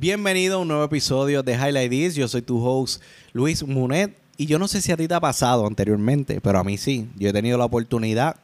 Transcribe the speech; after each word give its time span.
Bienvenido 0.00 0.56
a 0.56 0.58
un 0.60 0.68
nuevo 0.68 0.82
episodio 0.82 1.42
de 1.42 1.52
Highlight 1.52 1.90
This. 1.90 2.14
Yo 2.14 2.26
soy 2.26 2.40
tu 2.40 2.66
host 2.66 3.02
Luis 3.34 3.62
Munet 3.62 4.16
y 4.38 4.46
yo 4.46 4.58
no 4.58 4.66
sé 4.66 4.80
si 4.80 4.90
a 4.92 4.96
ti 4.96 5.06
te 5.06 5.12
ha 5.12 5.20
pasado 5.20 5.66
anteriormente, 5.66 6.40
pero 6.40 6.58
a 6.58 6.64
mí 6.64 6.78
sí. 6.78 7.10
Yo 7.16 7.28
he 7.28 7.32
tenido 7.34 7.58
la 7.58 7.66
oportunidad 7.66 8.36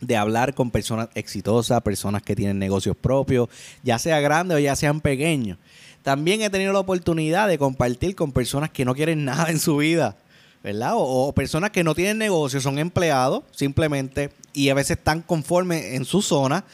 de 0.00 0.16
hablar 0.16 0.56
con 0.56 0.72
personas 0.72 1.08
exitosas, 1.14 1.82
personas 1.82 2.22
que 2.22 2.34
tienen 2.34 2.58
negocios 2.58 2.96
propios, 2.96 3.48
ya 3.84 4.00
sea 4.00 4.18
grandes 4.18 4.56
o 4.56 4.58
ya 4.58 4.74
sean 4.74 5.00
pequeños. 5.00 5.56
También 6.02 6.42
he 6.42 6.50
tenido 6.50 6.72
la 6.72 6.80
oportunidad 6.80 7.46
de 7.46 7.58
compartir 7.58 8.16
con 8.16 8.32
personas 8.32 8.68
que 8.70 8.84
no 8.84 8.96
quieren 8.96 9.24
nada 9.24 9.50
en 9.50 9.60
su 9.60 9.76
vida, 9.76 10.16
¿verdad? 10.64 10.94
O, 10.96 11.32
personas 11.32 11.70
que 11.70 11.84
no 11.84 11.94
tienen 11.94 12.18
negocios, 12.18 12.64
son 12.64 12.80
empleados 12.80 13.44
simplemente 13.52 14.32
y 14.52 14.70
a 14.70 14.74
veces 14.74 14.98
están 14.98 15.22
conformes 15.22 15.94
en 15.94 16.04
su 16.04 16.22
zona. 16.22 16.64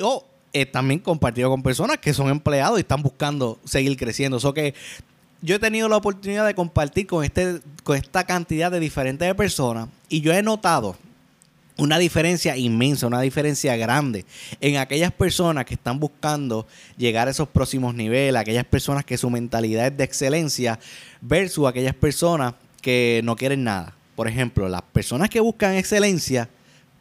O 0.00 0.24
he 0.52 0.66
también 0.66 1.00
compartido 1.00 1.50
con 1.50 1.62
personas 1.62 1.98
que 1.98 2.14
son 2.14 2.28
empleados 2.28 2.78
y 2.78 2.80
están 2.80 3.02
buscando 3.02 3.58
seguir 3.64 3.96
creciendo. 3.96 4.38
Eso 4.38 4.54
que 4.54 4.74
yo 5.42 5.56
he 5.56 5.58
tenido 5.58 5.88
la 5.88 5.96
oportunidad 5.96 6.46
de 6.46 6.54
compartir 6.54 7.06
con, 7.06 7.24
este, 7.24 7.60
con 7.84 7.96
esta 7.96 8.24
cantidad 8.24 8.70
de 8.70 8.80
diferentes 8.80 9.34
personas 9.34 9.88
y 10.08 10.20
yo 10.20 10.32
he 10.32 10.42
notado 10.42 10.96
una 11.78 11.98
diferencia 11.98 12.56
inmensa, 12.56 13.06
una 13.06 13.20
diferencia 13.20 13.76
grande 13.76 14.24
en 14.60 14.78
aquellas 14.78 15.12
personas 15.12 15.66
que 15.66 15.74
están 15.74 16.00
buscando 16.00 16.66
llegar 16.96 17.28
a 17.28 17.32
esos 17.32 17.48
próximos 17.48 17.94
niveles, 17.94 18.40
aquellas 18.40 18.64
personas 18.64 19.04
que 19.04 19.18
su 19.18 19.28
mentalidad 19.28 19.88
es 19.88 19.96
de 19.96 20.04
excelencia 20.04 20.78
versus 21.20 21.68
aquellas 21.68 21.94
personas 21.94 22.54
que 22.80 23.20
no 23.24 23.36
quieren 23.36 23.64
nada. 23.64 23.94
Por 24.14 24.28
ejemplo, 24.28 24.68
las 24.68 24.82
personas 24.82 25.28
que 25.28 25.40
buscan 25.40 25.74
excelencia 25.74 26.48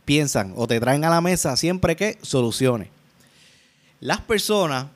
piensan 0.03 0.53
o 0.57 0.67
te 0.67 0.79
traen 0.79 1.05
a 1.05 1.09
la 1.09 1.21
mesa 1.21 1.55
siempre 1.55 1.95
que 1.95 2.17
soluciones. 2.21 2.89
Las 3.99 4.21
personas 4.21 4.87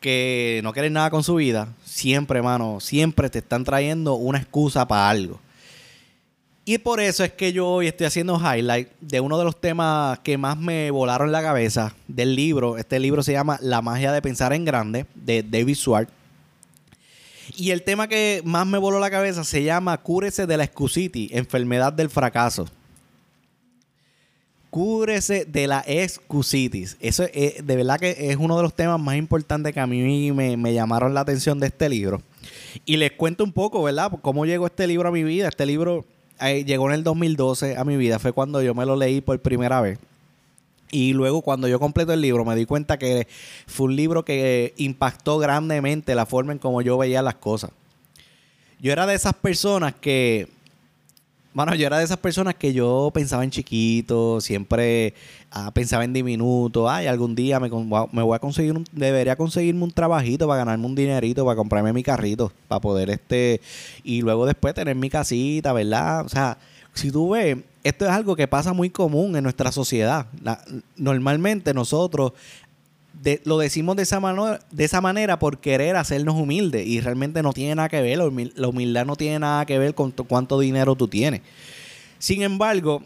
que 0.00 0.60
no 0.64 0.72
quieren 0.72 0.94
nada 0.94 1.10
con 1.10 1.22
su 1.22 1.36
vida, 1.36 1.68
siempre, 1.84 2.38
hermano, 2.38 2.80
siempre 2.80 3.30
te 3.30 3.38
están 3.38 3.64
trayendo 3.64 4.14
una 4.14 4.38
excusa 4.38 4.88
para 4.88 5.08
algo. 5.08 5.38
Y 6.64 6.78
por 6.78 7.00
eso 7.00 7.24
es 7.24 7.32
que 7.32 7.52
yo 7.52 7.66
hoy 7.66 7.86
estoy 7.86 8.06
haciendo 8.06 8.38
highlight 8.38 8.88
de 9.00 9.20
uno 9.20 9.38
de 9.38 9.44
los 9.44 9.60
temas 9.60 10.18
que 10.20 10.38
más 10.38 10.56
me 10.56 10.90
volaron 10.90 11.32
la 11.32 11.42
cabeza 11.42 11.94
del 12.06 12.36
libro. 12.36 12.76
Este 12.78 12.98
libro 12.98 13.22
se 13.22 13.32
llama 13.32 13.58
La 13.60 13.82
magia 13.82 14.12
de 14.12 14.22
pensar 14.22 14.52
en 14.52 14.64
grande, 14.64 15.06
de 15.14 15.42
David 15.42 15.74
Swart. 15.74 16.08
Y 17.56 17.70
el 17.70 17.82
tema 17.82 18.08
que 18.08 18.42
más 18.44 18.66
me 18.66 18.78
voló 18.78 19.00
la 19.00 19.10
cabeza 19.10 19.42
se 19.42 19.64
llama 19.64 19.98
Cúrese 19.98 20.46
de 20.46 20.56
la 20.56 20.64
excusiti, 20.64 21.28
enfermedad 21.32 21.92
del 21.92 22.10
fracaso. 22.10 22.68
Cúrese 24.70 25.44
de 25.44 25.66
la 25.66 25.82
excusitis. 25.86 26.96
Eso 27.00 27.24
es, 27.34 27.66
de 27.66 27.76
verdad 27.76 27.98
que 27.98 28.30
es 28.30 28.36
uno 28.36 28.56
de 28.56 28.62
los 28.62 28.74
temas 28.74 29.00
más 29.00 29.16
importantes 29.16 29.74
que 29.74 29.80
a 29.80 29.86
mí 29.86 30.30
me, 30.32 30.56
me, 30.56 30.72
llamaron 30.72 31.12
la 31.12 31.20
atención 31.20 31.58
de 31.58 31.66
este 31.66 31.88
libro. 31.88 32.22
Y 32.86 32.96
les 32.96 33.12
cuento 33.12 33.42
un 33.42 33.52
poco, 33.52 33.82
¿verdad? 33.82 34.12
Cómo 34.22 34.46
llegó 34.46 34.66
este 34.66 34.86
libro 34.86 35.08
a 35.08 35.12
mi 35.12 35.24
vida. 35.24 35.48
Este 35.48 35.66
libro 35.66 36.04
eh, 36.40 36.64
llegó 36.64 36.88
en 36.88 36.94
el 36.94 37.04
2012 37.04 37.76
a 37.76 37.84
mi 37.84 37.96
vida. 37.96 38.18
Fue 38.18 38.32
cuando 38.32 38.62
yo 38.62 38.74
me 38.74 38.86
lo 38.86 38.94
leí 38.96 39.20
por 39.20 39.38
primera 39.40 39.80
vez. 39.80 39.98
Y 40.90 41.12
luego 41.12 41.42
cuando 41.42 41.68
yo 41.68 41.78
completo 41.78 42.12
el 42.12 42.20
libro 42.20 42.44
me 42.44 42.56
di 42.56 42.64
cuenta 42.64 42.98
que 42.98 43.28
fue 43.66 43.86
un 43.86 43.96
libro 43.96 44.24
que 44.24 44.74
impactó 44.76 45.38
grandemente 45.38 46.14
la 46.14 46.26
forma 46.26 46.52
en 46.52 46.58
cómo 46.58 46.82
yo 46.82 46.98
veía 46.98 47.22
las 47.22 47.36
cosas. 47.36 47.70
Yo 48.80 48.92
era 48.92 49.06
de 49.06 49.14
esas 49.14 49.34
personas 49.34 49.94
que 49.94 50.48
bueno, 51.52 51.74
yo 51.74 51.86
era 51.86 51.98
de 51.98 52.04
esas 52.04 52.18
personas 52.18 52.54
que 52.54 52.72
yo 52.72 53.10
pensaba 53.12 53.42
en 53.42 53.50
chiquito, 53.50 54.40
siempre 54.40 55.14
ah, 55.50 55.70
pensaba 55.72 56.04
en 56.04 56.12
diminuto. 56.12 56.88
Ay, 56.88 57.06
algún 57.06 57.34
día 57.34 57.58
me, 57.58 57.68
voy 57.68 58.36
a 58.36 58.38
conseguir, 58.38 58.72
un, 58.76 58.84
debería 58.92 59.34
conseguirme 59.34 59.82
un 59.82 59.90
trabajito 59.90 60.46
para 60.46 60.58
ganarme 60.58 60.86
un 60.86 60.94
dinerito, 60.94 61.44
para 61.44 61.56
comprarme 61.56 61.92
mi 61.92 62.02
carrito, 62.04 62.52
para 62.68 62.80
poder 62.80 63.10
este, 63.10 63.60
y 64.04 64.22
luego 64.22 64.46
después 64.46 64.74
tener 64.74 64.94
mi 64.94 65.10
casita, 65.10 65.72
¿verdad? 65.72 66.24
O 66.24 66.28
sea, 66.28 66.56
si 66.94 67.10
tú 67.10 67.30
ves, 67.30 67.58
esto 67.82 68.04
es 68.04 68.10
algo 68.10 68.36
que 68.36 68.46
pasa 68.46 68.72
muy 68.72 68.90
común 68.90 69.34
en 69.36 69.42
nuestra 69.42 69.72
sociedad. 69.72 70.26
normalmente 70.96 71.74
nosotros 71.74 72.32
lo 73.44 73.58
decimos 73.58 73.96
de 73.96 74.02
esa, 74.02 74.20
de 74.70 74.84
esa 74.84 75.00
manera 75.00 75.38
por 75.38 75.58
querer 75.58 75.96
hacernos 75.96 76.36
humildes 76.36 76.86
y 76.86 77.00
realmente 77.00 77.42
no 77.42 77.52
tiene 77.52 77.74
nada 77.74 77.88
que 77.88 78.00
ver, 78.00 78.18
la 78.18 78.68
humildad 78.68 79.04
no 79.04 79.16
tiene 79.16 79.38
nada 79.38 79.66
que 79.66 79.78
ver 79.78 79.94
con 79.94 80.12
cuánto 80.12 80.58
dinero 80.58 80.94
tú 80.96 81.08
tienes. 81.08 81.42
Sin 82.18 82.42
embargo, 82.42 83.02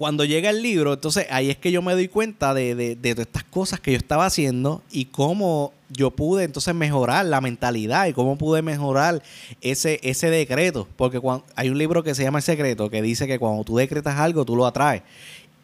cuando 0.00 0.24
llega 0.24 0.48
el 0.48 0.62
libro, 0.62 0.94
entonces 0.94 1.26
ahí 1.28 1.50
es 1.50 1.58
que 1.58 1.70
yo 1.70 1.82
me 1.82 1.92
doy 1.92 2.08
cuenta 2.08 2.54
de, 2.54 2.74
de, 2.74 2.96
de, 2.96 3.10
estas 3.20 3.44
cosas 3.44 3.80
que 3.80 3.92
yo 3.92 3.98
estaba 3.98 4.24
haciendo 4.24 4.82
y 4.90 5.04
cómo 5.04 5.74
yo 5.90 6.10
pude 6.10 6.44
entonces 6.44 6.74
mejorar 6.74 7.26
la 7.26 7.42
mentalidad 7.42 8.06
y 8.06 8.14
cómo 8.14 8.38
pude 8.38 8.62
mejorar 8.62 9.22
ese, 9.60 10.00
ese 10.02 10.30
decreto. 10.30 10.88
Porque 10.96 11.20
cuando, 11.20 11.44
hay 11.54 11.68
un 11.68 11.76
libro 11.76 12.02
que 12.02 12.14
se 12.14 12.22
llama 12.22 12.38
El 12.38 12.44
Secreto 12.44 12.88
que 12.88 13.02
dice 13.02 13.26
que 13.26 13.38
cuando 13.38 13.62
tú 13.62 13.76
decretas 13.76 14.18
algo, 14.18 14.46
tú 14.46 14.56
lo 14.56 14.64
atraes. 14.64 15.02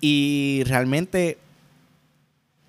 Y 0.03 0.65
realmente 0.67 1.39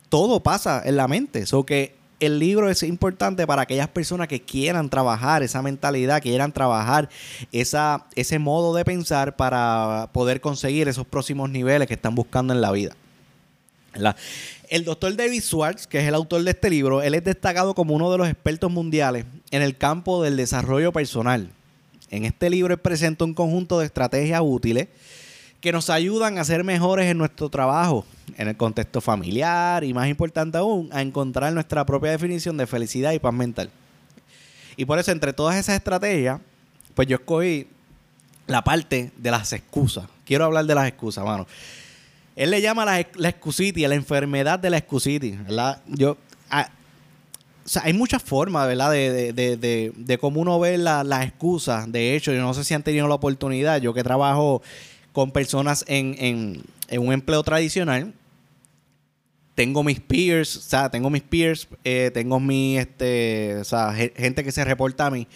todo 0.10 0.42
pasa 0.42 0.82
en 0.86 0.98
la 0.98 1.08
mente. 1.08 1.46
So 1.46 1.66
que 1.66 1.96
el 2.20 2.40
libro 2.40 2.70
es 2.70 2.84
importante 2.84 3.46
para 3.46 3.64
aquellas 3.64 3.90
personas 3.90 4.28
que 4.28 4.42
quieran 4.42 4.90
trabajar 4.90 5.44
esa 5.44 5.62
mentalidad, 5.62 6.22
quieran 6.22 6.52
trabajar 6.52 7.10
esa, 7.52 8.08
ese 8.16 8.40
modo 8.40 8.76
de 8.76 8.86
pensar 8.86 9.36
para 9.36 10.10
poder 10.14 10.42
conseguir 10.42 10.88
esos 10.88 11.06
próximos 11.06 11.50
niveles 11.50 11.88
que 11.88 11.94
están 11.94 12.16
buscando 12.16 12.54
en 12.54 12.62
la 12.62 12.72
vida. 12.72 12.96
El 14.70 14.84
doctor 14.84 15.16
David 15.16 15.42
Schwartz, 15.42 15.88
que 15.88 16.00
es 16.00 16.08
el 16.08 16.14
autor 16.14 16.44
de 16.44 16.52
este 16.52 16.70
libro, 16.70 17.02
él 17.02 17.16
es 17.16 17.24
destacado 17.24 17.74
como 17.74 17.96
uno 17.96 18.12
de 18.12 18.18
los 18.18 18.28
expertos 18.28 18.72
mundiales 18.72 19.26
en 19.52 19.62
el 19.62 19.78
campo 19.78 20.22
del 20.24 20.38
desarrollo 20.38 20.92
personal. 20.92 21.50
En 22.10 22.26
este 22.26 22.50
libro 22.50 22.74
él 22.74 22.80
presenta 22.80 23.26
un 23.26 23.34
conjunto 23.34 23.80
de 23.80 23.86
estrategias 23.86 24.42
útiles 24.44 24.88
que 25.62 25.72
nos 25.72 25.90
ayudan 25.90 26.38
a 26.38 26.44
ser 26.44 26.64
mejores 26.64 27.08
en 27.08 27.18
nuestro 27.18 27.50
trabajo, 27.50 28.06
en 28.38 28.48
el 28.48 28.58
contexto 28.58 29.02
familiar 29.02 29.84
y 29.84 29.94
más 29.94 30.08
importante 30.08 30.58
aún, 30.58 30.90
a 30.92 31.02
encontrar 31.02 31.52
nuestra 31.54 31.86
propia 31.86 32.12
definición 32.12 32.58
de 32.58 32.68
felicidad 32.68 33.12
y 33.14 33.20
paz 33.20 33.34
mental. 33.34 33.70
Y 34.76 34.86
por 34.86 35.00
eso, 35.00 35.12
entre 35.12 35.34
todas 35.34 35.56
esas 35.56 35.76
estrategias, 35.76 36.40
pues 36.94 37.08
yo 37.08 37.16
escogí 37.16 37.68
la 38.46 38.64
parte 38.64 39.12
de 39.18 39.32
las 39.32 39.52
excusas. 39.54 40.06
Quiero 40.26 40.46
hablar 40.46 40.66
de 40.66 40.76
las 40.76 40.88
excusas, 40.88 41.26
mano. 41.26 41.48
Él 42.36 42.52
le 42.52 42.62
llama 42.62 42.86
la, 42.86 43.06
la 43.16 43.36
la 43.88 43.96
enfermedad 43.96 44.60
de 44.60 44.70
la 44.70 44.78
excusitis, 44.78 45.44
¿verdad? 45.44 45.82
Yo, 45.88 46.18
ah, 46.52 46.70
o 47.66 47.68
sea, 47.68 47.82
hay 47.86 47.94
muchas 47.94 48.22
formas, 48.22 48.68
¿verdad? 48.68 48.92
De, 48.92 49.34
de, 49.34 49.58
de, 49.58 49.92
de 49.96 50.18
cómo 50.20 50.40
uno 50.40 50.60
ve 50.60 50.78
las 50.78 51.26
excusas. 51.26 51.92
De 51.92 52.16
hecho, 52.16 52.32
yo 52.32 52.42
no 52.42 52.54
sé 52.54 52.64
si 52.64 52.76
han 52.76 52.84
tenido 52.84 53.08
la 53.08 53.16
oportunidad, 53.16 53.82
yo 53.82 53.94
que 53.94 54.04
trabajo 54.04 54.62
con 55.18 55.32
personas 55.32 55.84
en, 55.88 56.62
un 56.92 57.12
empleo 57.12 57.42
tradicional. 57.42 58.14
Tengo 59.56 59.84
mis 59.84 60.00
peers, 60.00 60.58
o 60.58 60.62
sea, 60.62 60.92
tengo 60.92 61.10
mis 61.10 61.24
peers, 61.24 61.68
eh, 61.84 62.12
tengo 62.14 62.40
mi, 62.40 62.78
este, 62.78 63.56
o 63.56 63.64
sea, 63.64 63.96
gente 63.96 64.44
que 64.44 64.52
se 64.52 64.64
reporta 64.64 65.08
a 65.08 65.10
mí. 65.10 65.28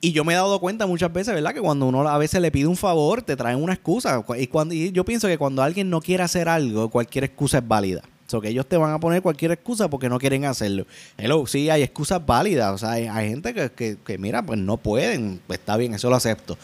Y 0.00 0.10
yo 0.10 0.24
me 0.24 0.32
he 0.32 0.36
dado 0.36 0.58
cuenta 0.58 0.88
muchas 0.88 1.12
veces, 1.12 1.32
¿verdad? 1.32 1.54
Que 1.54 1.60
cuando 1.60 1.86
uno 1.86 2.08
a 2.08 2.18
veces 2.18 2.40
le 2.40 2.50
pide 2.50 2.66
un 2.66 2.76
favor, 2.76 3.22
te 3.22 3.36
traen 3.36 3.62
una 3.62 3.74
excusa. 3.74 4.24
Y, 4.36 4.48
cuando, 4.48 4.74
yo 4.74 5.04
pienso 5.04 5.28
que 5.28 5.38
cuando 5.38 5.62
alguien 5.62 5.88
no 5.88 6.00
quiere 6.00 6.24
hacer 6.24 6.48
algo, 6.48 6.90
cualquier 6.90 7.22
excusa 7.22 7.58
es 7.58 7.68
válida. 7.68 8.02
O 8.26 8.30
sea, 8.30 8.40
que 8.40 8.48
ellos 8.48 8.66
te 8.66 8.76
van 8.76 8.92
a 8.92 8.98
poner 8.98 9.22
cualquier 9.22 9.52
excusa 9.52 9.88
porque 9.88 10.08
no 10.08 10.18
quieren 10.18 10.44
hacerlo. 10.44 10.88
Hello, 11.16 11.46
sí, 11.46 11.70
hay 11.70 11.84
excusas 11.84 12.26
válidas. 12.26 12.74
O 12.74 12.78
sea, 12.78 12.90
hay, 12.90 13.28
gente 13.28 13.54
que, 13.54 13.96
que, 14.04 14.18
mira, 14.18 14.44
pues 14.44 14.58
no 14.58 14.76
pueden. 14.76 15.40
Está 15.48 15.76
bien, 15.76 15.94
eso 15.94 16.10
lo 16.10 16.16
acepto. 16.16 16.58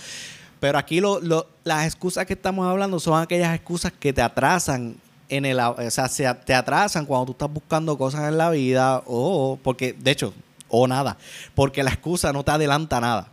Pero 0.60 0.78
aquí 0.78 1.00
lo, 1.00 1.20
las 1.64 1.86
excusas 1.86 2.26
que 2.26 2.34
estamos 2.34 2.66
hablando 2.66 3.00
son 3.00 3.20
aquellas 3.20 3.54
excusas 3.54 3.92
que 3.92 4.12
te 4.12 4.22
atrasan 4.22 4.96
en 5.30 5.46
el, 5.46 5.58
o 5.58 5.90
sea, 5.90 6.34
te 6.34 6.54
atrasan 6.54 7.06
cuando 7.06 7.26
tú 7.26 7.32
estás 7.32 7.52
buscando 7.52 7.96
cosas 7.96 8.28
en 8.28 8.36
la 8.36 8.50
vida 8.50 9.02
o 9.06 9.58
porque, 9.62 9.94
de 9.94 10.10
hecho, 10.10 10.34
o 10.68 10.86
nada, 10.86 11.16
porque 11.54 11.82
la 11.82 11.90
excusa 11.90 12.32
no 12.32 12.44
te 12.44 12.50
adelanta 12.50 13.00
nada. 13.00 13.28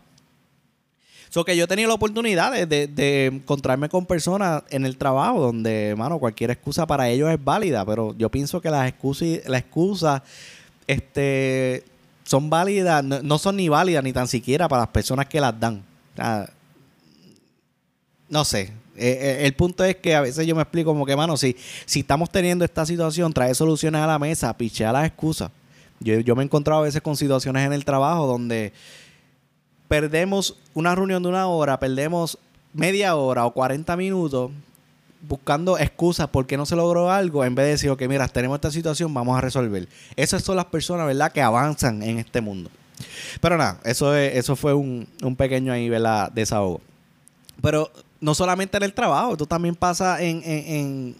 So 1.29 1.43
que 1.43 1.57
yo 1.57 1.65
he 1.65 1.67
tenido 1.67 1.89
la 1.89 1.95
oportunidad 1.95 2.53
de, 2.67 3.25
encontrarme 3.25 3.89
con 3.89 4.05
personas 4.05 4.63
en 4.69 4.85
el 4.85 4.97
trabajo 4.97 5.41
donde, 5.41 5.93
mano, 5.97 6.19
cualquier 6.19 6.51
excusa 6.51 6.87
para 6.87 7.09
ellos 7.09 7.29
es 7.29 7.43
válida, 7.43 7.85
pero 7.85 8.15
yo 8.17 8.29
pienso 8.29 8.61
que 8.61 8.69
las 8.69 8.87
excusas, 8.87 9.41
las 9.45 9.61
excusas, 9.61 10.21
este, 10.87 11.83
son 12.23 12.49
válidas, 12.49 13.03
no, 13.03 13.37
son 13.37 13.57
ni 13.57 13.67
válidas 13.67 14.03
ni 14.03 14.13
tan 14.13 14.27
siquiera 14.27 14.69
para 14.69 14.83
las 14.83 14.89
personas 14.89 15.25
que 15.25 15.41
las 15.41 15.59
dan. 15.59 15.83
No 18.29 18.45
sé. 18.45 18.73
Eh, 18.95 19.19
eh, 19.21 19.37
el 19.45 19.53
punto 19.53 19.83
es 19.83 19.95
que 19.97 20.15
a 20.15 20.21
veces 20.21 20.45
yo 20.47 20.55
me 20.55 20.61
explico 20.61 20.91
como 20.91 21.05
que, 21.05 21.15
mano, 21.15 21.37
si, 21.37 21.55
si 21.85 21.99
estamos 21.99 22.29
teniendo 22.29 22.65
esta 22.65 22.85
situación, 22.85 23.31
trae 23.31 23.53
soluciones 23.53 24.01
a 24.01 24.07
la 24.07 24.19
mesa, 24.19 24.55
pichea 24.55 24.91
las 24.91 25.05
excusas. 25.05 25.51
Yo, 25.99 26.19
yo 26.19 26.35
me 26.35 26.43
he 26.43 26.45
encontrado 26.45 26.81
a 26.81 26.83
veces 26.83 27.01
con 27.01 27.15
situaciones 27.15 27.65
en 27.65 27.73
el 27.73 27.85
trabajo 27.85 28.27
donde 28.27 28.73
perdemos 29.87 30.57
una 30.73 30.95
reunión 30.95 31.23
de 31.23 31.29
una 31.29 31.47
hora, 31.47 31.79
perdemos 31.79 32.37
media 32.73 33.15
hora 33.15 33.45
o 33.45 33.53
40 33.53 33.95
minutos 33.97 34.51
buscando 35.21 35.77
excusas 35.77 36.27
por 36.27 36.45
qué 36.45 36.57
no 36.57 36.65
se 36.65 36.75
logró 36.75 37.09
algo 37.11 37.43
en 37.43 37.55
vez 37.55 37.65
de 37.65 37.71
decir, 37.71 37.89
ok, 37.89 38.03
mira, 38.07 38.27
tenemos 38.27 38.55
esta 38.55 38.71
situación, 38.71 39.13
vamos 39.13 39.37
a 39.37 39.41
resolver. 39.41 39.87
Esas 40.15 40.43
son 40.43 40.55
las 40.55 40.65
personas, 40.65 41.07
¿verdad?, 41.07 41.31
que 41.31 41.41
avanzan 41.41 42.03
en 42.03 42.19
este 42.19 42.41
mundo. 42.41 42.69
Pero 43.41 43.57
nada, 43.57 43.79
eso, 43.83 44.15
eso 44.15 44.55
fue 44.55 44.73
un, 44.73 45.07
pequeño 45.37 45.73
ahí, 45.73 45.89
¿verdad?, 45.89 46.31
desahogo. 46.31 46.81
Pero 47.61 47.91
no 48.19 48.35
solamente 48.35 48.77
en 48.77 48.83
el 48.83 48.93
trabajo, 48.93 49.33
esto 49.33 49.45
también 49.45 49.75
pasa 49.75 50.21
en, 50.21 50.41
en, 50.45 51.15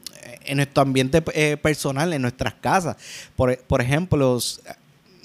nuestro 0.56 0.82
ambiente 0.82 1.24
eh, 1.34 1.58
personal, 1.58 2.12
en 2.14 2.22
nuestras 2.22 2.54
casas. 2.56 2.96
Por, 3.36 3.58
por 3.60 3.82
ejemplo, 3.82 4.40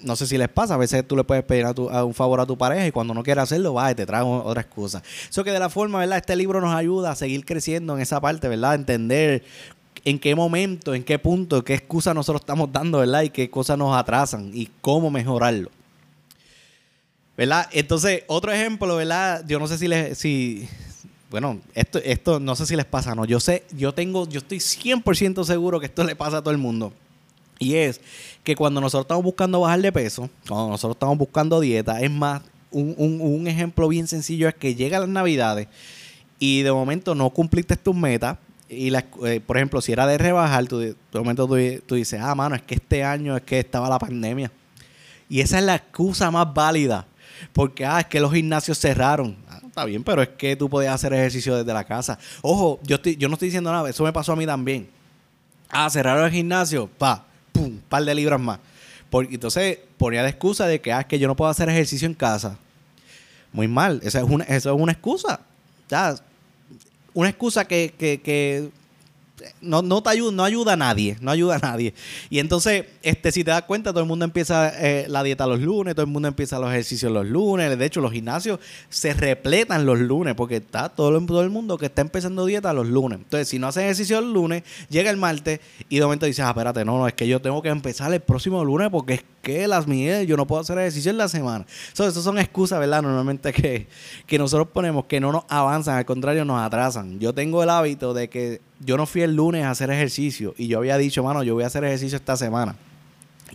no 0.02 0.16
sé 0.16 0.26
si 0.26 0.36
les 0.36 0.48
pasa, 0.48 0.74
a 0.74 0.76
veces 0.76 1.06
tú 1.06 1.16
le 1.16 1.24
puedes 1.24 1.44
pedir 1.44 1.64
a, 1.64 2.04
un 2.04 2.14
favor 2.14 2.40
a 2.40 2.46
tu 2.46 2.58
pareja 2.58 2.86
y 2.86 2.92
cuando 2.92 3.14
no 3.14 3.22
quiere 3.22 3.40
hacerlo, 3.40 3.74
va 3.74 3.90
y 3.90 3.94
te 3.94 4.06
trae 4.06 4.22
otra 4.22 4.62
excusa. 4.62 5.02
Eso 5.28 5.44
que 5.44 5.52
de 5.52 5.58
la 5.58 5.70
forma, 5.70 5.98
¿verdad? 6.00 6.18
Este 6.18 6.36
libro 6.36 6.60
nos 6.60 6.74
ayuda 6.74 7.12
a 7.12 7.16
seguir 7.16 7.44
creciendo 7.44 7.94
en 7.94 8.02
esa 8.02 8.20
parte, 8.20 8.48
¿verdad? 8.48 8.74
entender 8.74 9.44
en 10.04 10.18
qué 10.18 10.34
momento, 10.34 10.94
en 10.94 11.04
qué 11.04 11.18
punto, 11.18 11.62
qué 11.64 11.74
excusa 11.74 12.12
nosotros 12.12 12.42
estamos 12.42 12.72
dando, 12.72 12.98
¿verdad? 12.98 13.22
Y 13.22 13.30
qué 13.30 13.50
cosas 13.50 13.78
nos 13.78 13.96
atrasan 13.96 14.50
y 14.52 14.68
cómo 14.80 15.10
mejorarlo. 15.10 15.70
¿Verdad? 17.36 17.68
Entonces, 17.72 18.24
otro 18.26 18.52
ejemplo, 18.52 18.96
¿verdad? 18.96 19.44
Yo 19.46 19.58
no 19.58 19.66
sé 19.66 19.78
si 19.78 19.88
les, 19.88 20.18
si, 20.18 20.68
bueno, 21.32 21.60
esto, 21.74 21.98
esto 21.98 22.38
no 22.38 22.54
sé 22.54 22.66
si 22.66 22.76
les 22.76 22.84
pasa, 22.84 23.14
no. 23.14 23.24
Yo 23.24 23.40
sé, 23.40 23.64
yo 23.74 23.94
tengo, 23.94 24.28
yo 24.28 24.38
estoy 24.38 24.58
100% 24.58 25.44
seguro 25.44 25.80
que 25.80 25.86
esto 25.86 26.04
le 26.04 26.14
pasa 26.14 26.36
a 26.36 26.40
todo 26.42 26.50
el 26.50 26.58
mundo. 26.58 26.92
Y 27.58 27.74
es 27.76 28.02
que 28.44 28.54
cuando 28.54 28.82
nosotros 28.82 29.06
estamos 29.06 29.24
buscando 29.24 29.60
bajar 29.60 29.80
de 29.80 29.90
peso, 29.92 30.28
cuando 30.46 30.68
nosotros 30.68 30.94
estamos 30.94 31.16
buscando 31.16 31.58
dieta, 31.58 32.02
es 32.02 32.10
más, 32.10 32.42
un, 32.70 33.46
ejemplo 33.46 33.88
bien 33.88 34.06
sencillo 34.08 34.46
es 34.46 34.54
que 34.54 34.74
llegan 34.74 35.00
las 35.00 35.08
navidades 35.08 35.68
y 36.38 36.62
de 36.62 36.72
momento 36.72 37.14
no 37.14 37.30
cumpliste 37.30 37.76
tus 37.76 37.96
metas. 37.96 38.36
Y 38.68 38.90
la, 38.90 39.06
eh, 39.24 39.40
por 39.40 39.56
ejemplo, 39.56 39.80
si 39.80 39.92
era 39.92 40.06
de 40.06 40.18
rebajar, 40.18 40.66
tú, 40.66 40.80
de 40.80 40.96
momento 41.14 41.46
tú, 41.46 41.94
dices, 41.94 42.20
ah, 42.22 42.34
mano, 42.34 42.56
es 42.56 42.62
que 42.62 42.74
este 42.74 43.04
año 43.04 43.36
es 43.36 43.42
que 43.42 43.58
estaba 43.58 43.88
la 43.88 43.98
pandemia. 43.98 44.52
Y 45.30 45.40
esa 45.40 45.58
es 45.58 45.64
la 45.64 45.76
excusa 45.76 46.30
más 46.30 46.52
válida. 46.52 47.06
Porque, 47.54 47.86
ah, 47.86 48.00
es 48.00 48.06
que 48.06 48.20
los 48.20 48.32
gimnasios 48.32 48.78
cerraron. 48.78 49.36
Está 49.72 49.86
bien, 49.86 50.04
pero 50.04 50.20
es 50.20 50.28
que 50.28 50.54
tú 50.54 50.68
podías 50.68 50.94
hacer 50.94 51.14
ejercicio 51.14 51.56
desde 51.56 51.72
la 51.72 51.82
casa. 51.82 52.18
Ojo, 52.42 52.78
yo, 52.82 52.96
estoy, 52.96 53.16
yo 53.16 53.26
no 53.28 53.36
estoy 53.36 53.48
diciendo 53.48 53.72
nada, 53.72 53.88
eso 53.88 54.04
me 54.04 54.12
pasó 54.12 54.32
a 54.32 54.36
mí 54.36 54.44
también. 54.44 54.86
Ah, 55.70 55.88
cerraron 55.88 56.26
el 56.26 56.30
gimnasio, 56.30 56.88
pa, 56.98 57.24
pum, 57.52 57.80
par 57.88 58.04
de 58.04 58.14
libras 58.14 58.38
más. 58.38 58.58
Porque 59.08 59.32
entonces 59.32 59.78
ponía 59.96 60.20
la 60.20 60.28
excusa 60.28 60.66
de 60.66 60.82
que, 60.82 60.92
ah, 60.92 61.04
que 61.04 61.18
yo 61.18 61.26
no 61.26 61.34
puedo 61.34 61.50
hacer 61.50 61.70
ejercicio 61.70 62.04
en 62.04 62.12
casa. 62.12 62.58
Muy 63.50 63.66
mal, 63.66 63.98
esa 64.02 64.18
es 64.18 64.26
una, 64.28 64.44
eso 64.44 64.74
es 64.74 64.78
una 64.78 64.92
excusa. 64.92 65.40
Ya, 65.88 66.16
una 67.14 67.30
excusa 67.30 67.64
que, 67.64 67.94
que 67.96 68.70
no, 69.60 69.82
no 69.82 70.02
te 70.02 70.10
ayuda, 70.10 70.32
no 70.32 70.44
ayuda 70.44 70.72
a 70.74 70.76
nadie, 70.76 71.16
no 71.20 71.30
ayuda 71.30 71.56
a 71.56 71.58
nadie. 71.58 71.94
Y 72.30 72.38
entonces, 72.38 72.86
este, 73.02 73.32
si 73.32 73.44
te 73.44 73.50
das 73.50 73.62
cuenta, 73.62 73.90
todo 73.90 74.00
el 74.00 74.08
mundo 74.08 74.24
empieza 74.24 74.72
eh, 74.78 75.06
la 75.08 75.22
dieta 75.22 75.46
los 75.46 75.60
lunes, 75.60 75.94
todo 75.94 76.04
el 76.04 76.10
mundo 76.10 76.28
empieza 76.28 76.58
los 76.58 76.70
ejercicios 76.70 77.12
los 77.12 77.26
lunes. 77.26 77.78
De 77.78 77.84
hecho, 77.84 78.00
los 78.00 78.12
gimnasios 78.12 78.60
se 78.88 79.14
repletan 79.14 79.86
los 79.86 79.98
lunes 79.98 80.34
porque 80.34 80.56
está 80.56 80.88
todo 80.88 81.12
todo 81.26 81.42
el 81.42 81.50
mundo 81.50 81.78
que 81.78 81.86
está 81.86 82.02
empezando 82.02 82.46
dieta 82.46 82.72
los 82.72 82.86
lunes. 82.86 83.18
Entonces, 83.18 83.48
si 83.48 83.58
no 83.58 83.68
haces 83.68 83.84
ejercicio 83.84 84.18
el 84.18 84.32
lunes, 84.32 84.62
llega 84.88 85.10
el 85.10 85.16
martes 85.16 85.60
y 85.88 85.96
de 85.98 86.04
momento 86.04 86.26
dices, 86.26 86.44
ah, 86.44 86.50
espérate, 86.50 86.84
no, 86.84 86.98
no, 86.98 87.06
es 87.06 87.14
que 87.14 87.26
yo 87.28 87.40
tengo 87.40 87.62
que 87.62 87.68
empezar 87.68 88.12
el 88.12 88.20
próximo 88.20 88.64
lunes 88.64 88.88
porque 88.90 89.14
es 89.14 89.24
que 89.42 89.66
las 89.66 89.86
mías, 89.86 90.26
yo 90.26 90.36
no 90.36 90.46
puedo 90.46 90.62
hacer 90.62 90.78
ejercicio 90.78 91.10
en 91.10 91.18
la 91.18 91.28
semana. 91.28 91.66
So, 91.92 92.06
esas 92.06 92.22
son 92.22 92.38
excusas, 92.38 92.78
¿verdad? 92.78 93.02
Normalmente 93.02 93.52
que, 93.52 93.88
que 94.26 94.38
nosotros 94.38 94.68
ponemos 94.72 95.04
que 95.06 95.20
no 95.20 95.32
nos 95.32 95.44
avanzan, 95.48 95.96
al 95.96 96.04
contrario, 96.04 96.44
nos 96.44 96.60
atrasan. 96.60 97.18
Yo 97.18 97.34
tengo 97.34 97.62
el 97.62 97.70
hábito 97.70 98.14
de 98.14 98.28
que 98.28 98.60
yo 98.84 98.96
no 98.96 99.06
fui 99.06 99.22
el 99.22 99.34
lunes 99.34 99.64
a 99.64 99.70
hacer 99.70 99.90
ejercicio 99.90 100.54
y 100.58 100.66
yo 100.66 100.78
había 100.78 100.98
dicho, 100.98 101.22
mano, 101.22 101.42
yo 101.42 101.54
voy 101.54 101.64
a 101.64 101.68
hacer 101.68 101.84
ejercicio 101.84 102.16
esta 102.16 102.36
semana. 102.36 102.76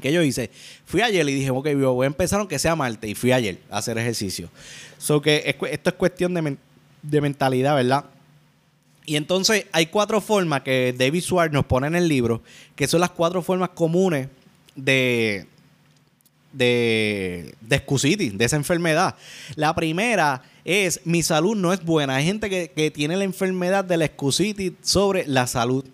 ¿Qué 0.02 0.14
yo 0.14 0.22
hice? 0.22 0.52
Fui 0.86 1.02
ayer 1.02 1.28
y 1.28 1.34
dije, 1.34 1.50
ok, 1.50 1.68
voy 1.76 2.06
a 2.06 2.08
empezar 2.08 2.40
aunque 2.40 2.60
sea 2.60 2.76
martes 2.76 3.10
y 3.10 3.16
fui 3.16 3.32
ayer 3.32 3.60
a 3.70 3.80
hacer 3.80 3.98
ejercicio. 3.98 4.50
So 4.98 5.22
que 5.22 5.44
esto 5.46 5.90
es 5.90 5.96
cuestión 5.96 6.34
de, 6.34 7.22
mentalidad, 7.22 7.76
¿verdad? 7.76 8.06
Y 9.06 9.16
entonces 9.16 9.66
hay 9.72 9.88
cuatro 9.88 10.22
formas 10.22 10.62
que 10.62 10.94
David 10.98 11.22
Swartz 11.22 11.54
nos 11.54 11.66
pone 11.66 11.88
en 11.88 11.96
el 11.96 12.08
libro, 12.08 12.42
que 12.76 12.88
son 12.88 13.02
las 13.02 13.10
cuatro 13.10 13.42
formas 13.42 13.70
comunes 13.70 14.28
de, 14.76 15.48
de, 16.54 17.56
de 17.62 18.32
de 18.34 18.46
esa 18.46 18.56
enfermedad. 18.56 19.16
La 19.56 19.74
primera 19.74 20.44
es 20.68 21.00
mi 21.06 21.24
salud 21.24 21.56
no 21.56 21.72
es 21.72 21.84
buena. 21.84 22.16
Hay 22.16 22.26
gente 22.26 22.50
que, 22.50 22.92
tiene 22.92 23.16
la 23.16 23.24
enfermedad 23.24 23.86
de 23.86 23.96
la 23.96 24.06
excusitis 24.06 24.74
sobre 24.82 25.26
la 25.26 25.48
salud. 25.48 25.86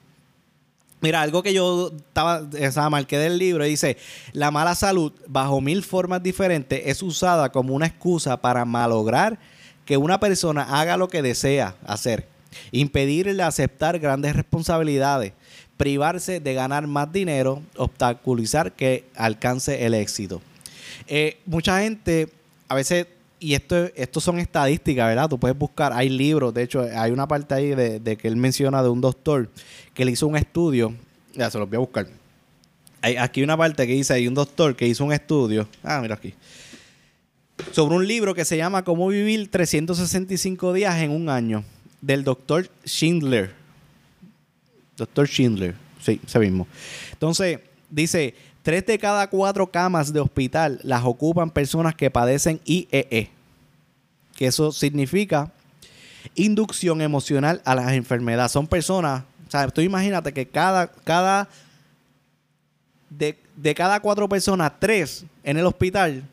Mira, 1.00 1.22
algo 1.22 1.44
que 1.44 1.54
yo 1.54 1.92
estaba, 1.96 2.48
esa 2.58 2.90
marqué 2.90 3.20
del 3.20 3.38
libro, 3.38 3.66
dice, 3.66 3.98
la 4.32 4.50
mala 4.50 4.74
salud, 4.74 5.12
bajo 5.28 5.62
mil 5.62 5.84
formas 5.84 6.24
diferentes, 6.24 6.82
es 6.86 7.04
usada 7.04 7.52
como 7.52 7.76
una 7.76 7.86
excusa 7.86 8.42
para 8.42 8.66
malograr 8.66 9.38
que 9.86 9.98
una 9.98 10.20
persona 10.20 10.64
haga 10.64 10.98
lo 10.98 11.08
que 11.08 11.22
desea 11.22 11.76
hacer, 11.86 12.26
impedirle 12.72 13.44
aceptar 13.44 14.00
grandes 14.00 14.36
responsabilidades, 14.36 15.34
privarse 15.78 16.40
de 16.40 16.54
ganar 16.54 16.88
más 16.88 17.12
dinero, 17.12 17.62
obstaculizar 17.76 18.72
que 18.72 19.06
alcance 19.16 19.86
el 19.86 19.94
éxito. 19.94 20.42
Eh, 21.08 21.38
mucha 21.46 21.82
gente, 21.82 22.30
a 22.70 22.76
veces, 22.76 23.08
y 23.44 23.56
esto, 23.56 23.90
esto 23.96 24.22
son 24.22 24.40
estadísticas, 24.40 25.06
¿verdad? 25.06 25.28
Tú 25.28 25.38
puedes 25.38 25.58
buscar, 25.58 25.92
hay 25.92 26.08
libros, 26.08 26.54
de 26.54 26.64
hecho, 26.64 26.88
hay 26.96 27.12
una 27.12 27.28
parte 27.28 27.54
ahí 27.54 27.76
de, 27.76 28.18
que 28.18 28.30
él 28.30 28.38
menciona 28.38 28.82
de 28.82 28.88
un 28.88 29.02
doctor 29.02 29.50
que 29.94 30.06
le 30.06 30.12
hizo 30.12 30.28
un 30.28 30.38
estudio, 30.38 30.96
ya 31.34 31.52
se 31.52 31.60
los 31.60 31.68
voy 31.68 31.76
a 31.76 31.80
buscar. 31.80 32.08
Hay 33.02 33.18
aquí 33.18 33.44
una 33.44 33.58
parte 33.58 33.86
que 33.86 33.92
dice, 33.92 34.14
hay 34.14 34.30
un 34.30 34.34
doctor 34.34 34.78
que 34.78 34.88
hizo 34.88 35.04
un 35.04 35.12
estudio, 35.12 35.68
ah, 35.84 36.00
mira 36.02 36.16
aquí, 36.16 36.34
sobre 37.74 37.98
un 37.98 38.08
libro 38.08 38.34
que 38.34 38.46
se 38.46 38.56
llama 38.56 38.86
Cómo 38.86 39.10
vivir 39.10 39.52
365 39.52 40.72
días 40.72 40.96
en 41.02 41.12
un 41.12 41.28
año, 41.28 41.66
del 42.00 42.24
doctor 42.24 42.70
Schindler. 42.86 43.52
Doctor 44.96 45.28
Schindler, 45.28 45.76
sí, 46.02 46.22
ese 46.26 46.40
mismo. 46.40 46.66
Entonces, 47.12 47.60
dice, 47.90 48.36
Tres 48.64 48.86
de 48.86 48.98
cada 48.98 49.30
cuatro 49.30 49.70
camas 49.70 50.14
de 50.14 50.22
hospital 50.22 50.80
las 50.84 51.04
ocupan 51.04 51.52
personas 51.52 51.96
que 51.96 52.10
padecen 52.10 52.62
IEE. 52.64 53.08
E. 53.12 53.30
Que 54.36 54.48
eso 54.48 54.72
significa 54.72 55.52
inducción 56.34 57.02
emocional 57.02 57.62
a 57.66 57.76
las 57.76 57.92
enfermedades. 57.92 58.54
Son 58.54 58.66
personas, 58.66 59.24
o 59.48 59.52
sea, 59.52 59.68
tú 59.68 59.82
imagínate 59.82 60.34
que 60.34 60.48
cada, 60.48 60.88
cada 60.88 61.50
de, 63.10 63.76
cada 63.76 64.00
cuatro 64.00 64.28
personas, 64.30 64.72
tres 64.80 65.26
en 65.44 65.58
el 65.58 65.66
hospital, 65.66 66.24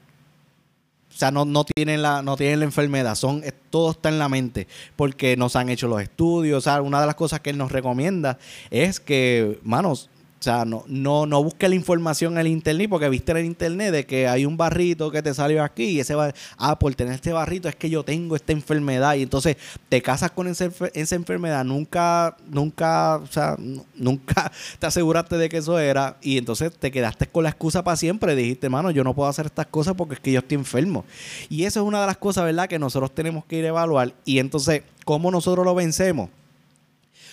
o 1.12 1.18
sea, 1.18 1.32
no, 1.32 1.44
no, 1.44 1.64
tienen 1.64 2.00
la, 2.00 2.22
no 2.22 2.36
tienen 2.36 2.60
la 2.60 2.64
enfermedad, 2.64 3.16
son, 3.16 3.42
todo 3.68 3.90
está 3.90 4.08
en 4.08 4.20
la 4.20 4.28
mente, 4.28 4.68
porque 4.96 5.36
nos 5.36 5.56
han 5.56 5.68
hecho 5.68 5.88
los 5.88 6.00
estudios. 6.00 6.58
O 6.58 6.60
sea, 6.60 6.80
una 6.80 7.00
de 7.00 7.06
las 7.06 7.16
cosas 7.16 7.40
que 7.40 7.50
él 7.50 7.58
nos 7.58 7.72
recomienda 7.72 8.38
es 8.70 9.00
que, 9.00 9.58
manos, 9.64 10.08
o 10.40 10.42
sea, 10.42 10.64
no, 10.64 10.84
no, 10.86 11.26
no 11.26 11.44
busques 11.44 11.68
la 11.68 11.74
información 11.74 12.32
en 12.32 12.38
el 12.38 12.46
internet 12.46 12.88
porque 12.88 13.10
viste 13.10 13.30
en 13.32 13.38
el 13.38 13.44
internet 13.44 13.92
de 13.92 14.06
que 14.06 14.26
hay 14.26 14.46
un 14.46 14.56
barrito 14.56 15.10
que 15.10 15.22
te 15.22 15.34
salió 15.34 15.62
aquí 15.62 15.84
y 15.84 16.00
ese 16.00 16.14
va, 16.14 16.32
ah, 16.56 16.78
por 16.78 16.94
tener 16.94 17.12
este 17.12 17.30
barrito 17.30 17.68
es 17.68 17.76
que 17.76 17.90
yo 17.90 18.02
tengo 18.04 18.36
esta 18.36 18.52
enfermedad 18.52 19.16
y 19.16 19.22
entonces 19.22 19.58
te 19.90 20.00
casas 20.00 20.30
con 20.30 20.48
esa, 20.48 20.64
enfermedad, 20.94 21.62
nunca, 21.62 22.38
nunca, 22.48 23.16
o 23.16 23.26
sea, 23.26 23.54
nunca 23.94 24.50
te 24.78 24.86
aseguraste 24.86 25.36
de 25.36 25.50
que 25.50 25.58
eso 25.58 25.78
era 25.78 26.16
y 26.22 26.38
entonces 26.38 26.72
te 26.72 26.90
quedaste 26.90 27.26
con 27.26 27.44
la 27.44 27.50
excusa 27.50 27.84
para 27.84 27.98
siempre, 27.98 28.34
dijiste, 28.34 28.70
mano, 28.70 28.90
yo 28.90 29.04
no 29.04 29.14
puedo 29.14 29.28
hacer 29.28 29.44
estas 29.44 29.66
cosas 29.66 29.92
porque 29.94 30.14
es 30.14 30.20
que 30.20 30.32
yo 30.32 30.38
estoy 30.38 30.54
enfermo. 30.54 31.04
Y 31.50 31.64
eso 31.64 31.80
es 31.80 31.86
una 31.86 32.00
de 32.00 32.06
las 32.06 32.16
cosas, 32.16 32.44
¿verdad?, 32.44 32.66
que 32.66 32.78
nosotros 32.78 33.14
tenemos 33.14 33.44
que 33.44 33.56
ir 33.56 33.66
a 33.66 33.68
evaluar 33.68 34.14
y 34.24 34.38
entonces, 34.38 34.84
¿cómo 35.04 35.30
nosotros 35.30 35.66
lo 35.66 35.74
vencemos? 35.74 36.30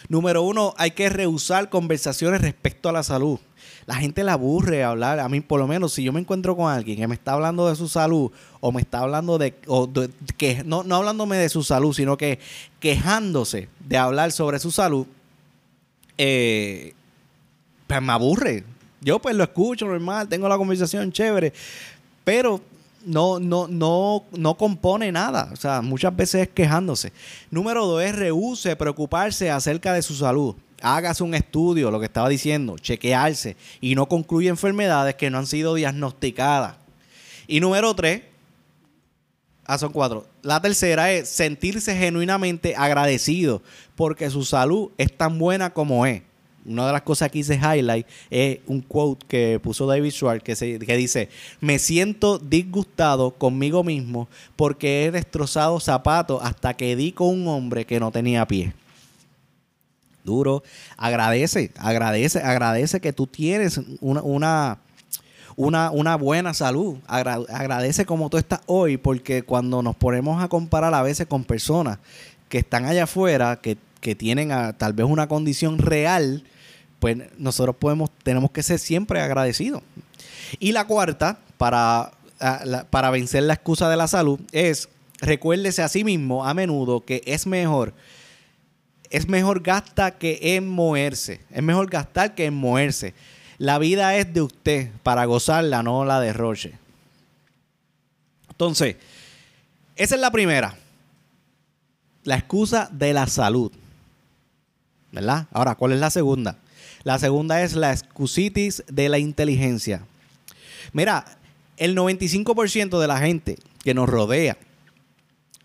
Número 0.10 0.42
uno, 0.42 0.74
hay 0.78 0.92
que 0.92 1.10
rehusar 1.10 1.70
conversaciones 1.70 2.42
respecto 2.42 2.90
a 2.90 2.92
la 2.92 3.04
salud. 3.04 3.40
La 3.86 3.96
gente 3.96 4.24
le 4.24 4.32
aburre 4.32 4.84
hablar. 4.84 5.20
A 5.20 5.30
mí, 5.30 5.42
por 5.42 5.60
lo 5.60 5.68
menos, 5.68 5.94
si 5.94 6.04
yo 6.04 6.12
me 6.12 6.20
encuentro 6.20 6.56
con 6.56 6.72
alguien 6.72 6.98
que 6.98 7.08
me 7.08 7.16
está 7.16 7.34
hablando 7.34 7.70
de 7.70 7.76
su 7.76 7.88
salud 7.88 8.32
o 8.60 8.72
me 8.72 8.82
está 8.82 9.00
hablando 9.00 9.38
de, 9.38 9.56
que 10.38 10.64
no, 10.66 10.84
no 10.84 10.96
hablándome 10.96 11.38
de 11.38 11.50
su 11.50 11.64
salud, 11.64 11.94
sino 11.94 12.18
que 12.18 12.40
quejándose 12.80 13.70
de 13.80 13.98
hablar 13.98 14.32
sobre 14.32 14.60
su 14.60 14.72
salud, 14.72 15.08
eh, 16.18 16.94
pues 17.88 18.02
me 18.02 18.12
aburre. 18.12 18.64
Yo 19.02 19.20
pues 19.20 19.36
lo 19.36 19.44
escucho 19.44 19.86
normal, 19.86 20.28
tengo 20.28 20.50
la 20.50 20.58
conversación 20.58 21.12
chévere, 21.12 21.54
pero 22.24 22.62
no, 23.06 23.40
no, 23.40 23.68
no, 23.68 24.26
no 24.32 24.58
compone 24.58 25.12
nada. 25.12 25.50
O 25.54 25.56
sea, 25.56 25.82
muchas 25.82 26.16
veces 26.16 26.44
es 26.44 26.48
quejándose. 26.50 27.12
Número 27.52 27.86
dos 27.86 28.04
es 28.04 28.16
rehúse 28.16 28.76
preocuparse 28.76 29.52
acerca 29.52 29.94
de 29.94 30.02
su 30.02 30.16
salud. 30.16 30.56
Hágase 30.82 31.24
un 31.24 31.34
estudio, 31.34 31.90
lo 31.90 32.00
que 32.00 32.06
estaba 32.06 32.30
diciendo, 32.30 32.78
chequearse 32.78 33.58
y 33.82 33.96
no 33.96 34.08
concluye 34.08 34.50
enfermedades 34.50 35.16
que 35.16 35.30
no 35.30 35.40
han 35.40 35.48
sido 35.48 35.74
diagnosticadas. 35.74 36.76
Y 37.48 37.60
número 37.60 37.96
tres, 37.96 38.22
Ah, 39.68 39.78
son 39.78 39.92
cuatro. 39.92 40.26
La 40.44 40.62
tercera 40.62 41.12
es 41.12 41.28
sentirse 41.28 41.94
genuinamente 41.94 42.74
agradecido 42.78 43.62
porque 43.98 44.30
su 44.30 44.46
salud 44.46 44.92
es 44.98 45.16
tan 45.16 45.38
buena 45.38 45.74
como 45.74 46.06
es. 46.06 46.22
Una 46.68 46.86
de 46.88 46.94
las 46.94 47.02
cosas 47.02 47.32
que 47.32 47.40
hice 47.40 47.56
highlight 47.56 48.06
es 48.30 48.60
un 48.68 48.82
quote 48.82 49.26
que 49.28 49.60
puso 49.62 49.88
David 49.88 50.12
Schwartz 50.12 50.44
que, 50.44 50.80
que 50.80 50.98
dice, 50.98 51.30
me 51.62 51.80
siento 51.80 52.38
disgustado 52.38 53.32
conmigo 53.32 53.84
mismo 53.84 54.28
porque 54.56 55.06
he 55.06 55.12
destrozado 55.12 55.80
zapatos 55.80 56.42
hasta 56.44 56.76
que 56.76 56.96
di 56.96 57.12
con 57.12 57.30
un 57.30 57.48
hombre 57.48 57.86
que 57.86 58.00
no 58.00 58.12
tenía 58.12 58.46
pie. 58.46 58.74
Duro. 60.24 60.62
Agradece, 60.98 61.72
agradece, 61.78 62.40
agradece 62.40 63.00
que 63.00 63.14
tú 63.14 63.28
tienes 63.28 63.80
una, 64.02 64.22
una 64.22 64.80
una, 65.58 66.16
buena 66.16 66.54
salud. 66.54 66.98
agradece 67.08 68.06
como 68.06 68.30
tú 68.30 68.38
estás 68.38 68.62
hoy, 68.68 68.98
porque 68.98 69.44
cuando 69.44 69.82
nos 69.82 69.96
ponemos 69.96 70.42
a 70.42 70.48
comparar 70.48 70.94
a 70.94 71.02
veces 71.02 71.28
con 71.28 71.44
personas 71.44 71.98
que 72.48 72.60
están 72.60 72.86
allá 72.86 73.04
afuera, 73.04 73.60
que, 73.62 73.78
tienen 74.16 74.50
tal 74.78 74.94
vez 74.94 75.06
una 75.06 75.28
condición 75.28 75.80
real, 75.80 76.46
pues 77.00 77.18
nosotros 77.38 77.76
podemos, 77.78 78.10
tenemos 78.24 78.52
que 78.52 78.64
ser 78.64 78.80
siempre 78.80 79.22
agradecidos. 79.22 79.84
Y 80.60 80.72
la 80.72 80.86
cuarta, 80.86 81.40
para, 81.58 82.12
para 82.90 83.10
vencer 83.10 83.44
la 83.44 83.54
excusa 83.54 83.90
de 83.90 83.98
la 83.98 84.08
salud, 84.08 84.40
es 84.52 84.90
recuérdese 85.20 85.82
a 85.82 85.90
sí 85.90 86.04
mismo 86.04 86.46
a 86.46 86.54
menudo 86.54 87.04
que 87.04 87.22
es 87.26 87.48
mejor 87.48 87.94
es 89.10 89.28
mejor 89.28 89.62
gastar 89.62 90.18
que 90.18 90.40
en 90.42 90.68
moverse. 90.68 91.42
Es 91.52 91.64
mejor 91.64 91.90
gastar 91.90 92.36
que 92.36 92.46
en 92.46 92.54
moverse. 92.54 93.14
La 93.58 93.80
vida 93.80 94.16
es 94.16 94.34
de 94.34 94.42
usted 94.42 94.92
para 95.04 95.26
gozarla, 95.26 95.84
no 95.84 96.06
la 96.06 96.20
derroche. 96.20 96.74
Entonces, 98.50 98.98
esa 99.96 100.16
es 100.16 100.22
la 100.22 100.32
primera. 100.32 100.76
La 102.24 102.36
excusa 102.36 102.90
de 102.92 103.14
la 103.14 103.28
salud. 103.28 103.72
¿Verdad? 105.12 105.48
Ahora, 105.52 105.76
¿cuál 105.76 105.94
es 105.94 106.00
la 106.00 106.10
segunda? 106.10 106.58
La 107.04 107.20
segunda 107.20 107.62
es 107.62 107.74
la 107.74 107.92
excusitis 107.92 108.84
de 108.88 109.10
la 109.10 109.20
inteligencia. 109.20 110.02
Mira, 110.94 111.38
el 111.78 111.96
95% 111.96 113.00
de 113.00 113.08
la 113.08 113.20
gente 113.20 113.58
que 113.84 113.94
nos 113.94 114.10
rodea 114.10 114.58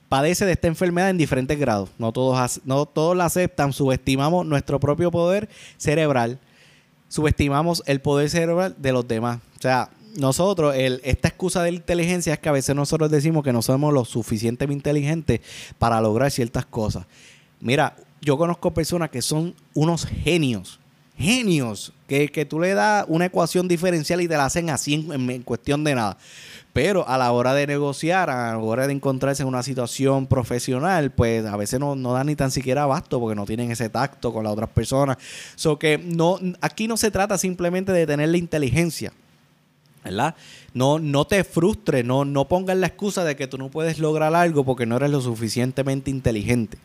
padece 0.09 0.45
de 0.45 0.53
esta 0.53 0.69
enfermedad 0.69 1.11
en 1.11 1.19
diferentes 1.19 1.59
grados. 1.59 1.91
No 1.99 2.13
todos, 2.13 2.61
no 2.65 2.87
todos 2.87 3.17
la 3.17 3.25
aceptan, 3.25 3.73
subestimamos 3.73 4.45
nuestro 4.47 4.79
propio 4.79 5.11
poder 5.11 5.49
cerebral 5.79 6.39
subestimamos 7.13 7.83
el 7.85 8.01
poder 8.01 8.31
cerebral 8.31 8.75
de 8.79 8.91
los 8.91 9.07
demás. 9.07 9.39
O 9.59 9.61
sea, 9.61 9.91
nosotros, 10.17 10.75
esta 10.75 11.29
excusa 11.29 11.63
de 11.63 11.73
la 11.73 11.77
inteligencia 11.77 12.33
es 12.33 12.39
que 12.39 12.49
a 12.49 12.53
veces 12.53 12.75
nosotros 12.75 13.11
decimos 13.11 13.45
que 13.45 13.53
no 13.53 13.61
somos 13.61 13.93
lo 13.93 14.07
suficientemente 14.07 14.89
inteligentes 14.89 15.41
para 15.79 16.01
lograr 16.01 16.31
ciertas 16.31 16.65
cosas. 16.65 17.05
Mira, 17.61 17.97
yo 18.23 18.39
conozco 18.39 18.73
personas 18.73 19.11
que 19.11 19.21
son 19.21 19.55
unos 19.75 20.07
genios, 20.07 20.81
genios, 21.17 21.93
que, 22.09 22.29
que 22.31 22.45
tú 22.45 22.61
le 22.61 22.75
das 22.75 23.05
una 23.09 23.27
ecuación 23.27 23.69
diferencial 23.69 24.21
y 24.21 24.29
te 24.29 24.37
la 24.37 24.47
hacen 24.47 24.71
así 24.71 24.95
en 24.95 25.43
cuestión 25.43 25.85
de 25.85 25.95
nada. 25.95 26.19
Pero 26.73 27.07
a 27.07 27.19
la 27.19 27.31
hora 27.33 27.53
de 27.53 27.67
negociar, 27.67 28.31
a 28.31 28.53
la 28.53 28.59
hora 28.59 28.87
de 28.87 28.95
encontrarse 28.95 29.43
en 29.43 29.49
una 29.49 29.63
situación 29.63 30.27
profesional, 30.27 31.11
pues 31.11 31.45
a 31.45 31.57
veces 31.57 31.79
no, 31.79 31.95
no 31.97 32.15
dan 32.15 32.29
ni 32.29 32.37
tan 32.37 32.51
siquiera 32.51 32.85
abasto 32.85 33.21
porque 33.21 33.37
no 33.37 33.45
tienen 33.45 33.71
ese 33.71 33.91
tacto 33.91 34.33
con 34.33 34.45
las 34.45 34.55
otras 34.55 34.71
personas. 34.71 35.19
So 35.55 35.79
que 35.79 35.99
no, 35.99 36.39
aquí 36.63 36.89
no 36.89 36.97
se 36.97 37.11
trata 37.11 37.37
simplemente 37.37 37.93
de 37.93 38.07
tener 38.07 38.31
la 38.31 38.39
inteligencia. 38.39 39.13
¿verdad? 40.03 40.35
No, 40.75 40.99
no 40.99 41.27
te 41.27 41.45
frustres, 41.45 42.05
no, 42.05 42.25
no 42.25 42.49
pongas 42.49 42.77
la 42.77 42.89
excusa 42.89 43.23
de 43.23 43.37
que 43.37 43.47
tú 43.47 43.59
no 43.59 43.69
puedes 43.69 43.99
lograr 43.99 44.35
algo 44.35 44.65
porque 44.65 44.87
no 44.87 44.97
eres 44.97 45.11
lo 45.11 45.21
suficientemente 45.21 46.11
inteligente. 46.11 46.79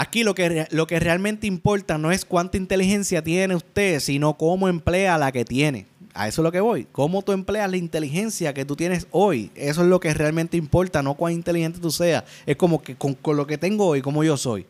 Aquí 0.00 0.22
lo 0.22 0.34
que, 0.34 0.68
lo 0.70 0.86
que 0.86 1.00
realmente 1.00 1.46
importa 1.46 1.98
no 1.98 2.12
es 2.12 2.24
cuánta 2.24 2.56
inteligencia 2.56 3.22
tiene 3.22 3.56
usted, 3.56 3.98
sino 3.98 4.34
cómo 4.34 4.68
emplea 4.68 5.18
la 5.18 5.32
que 5.32 5.44
tiene 5.44 5.86
a 6.18 6.26
eso 6.26 6.42
es 6.42 6.44
lo 6.44 6.52
que 6.52 6.60
voy. 6.60 6.86
¿Cómo 6.90 7.22
tú 7.22 7.30
empleas 7.30 7.70
la 7.70 7.76
inteligencia 7.76 8.52
que 8.52 8.64
tú 8.64 8.74
tienes 8.74 9.06
hoy? 9.12 9.52
Eso 9.54 9.82
es 9.82 9.86
lo 9.88 10.00
que 10.00 10.12
realmente 10.12 10.56
importa, 10.56 11.00
no 11.00 11.14
cuán 11.14 11.32
inteligente 11.32 11.78
tú 11.78 11.92
seas. 11.92 12.24
Es 12.44 12.56
como 12.56 12.82
que 12.82 12.96
con, 12.96 13.16
lo 13.36 13.46
que 13.46 13.56
tengo 13.56 13.86
hoy, 13.86 14.02
como 14.02 14.24
yo 14.24 14.36
soy. 14.36 14.66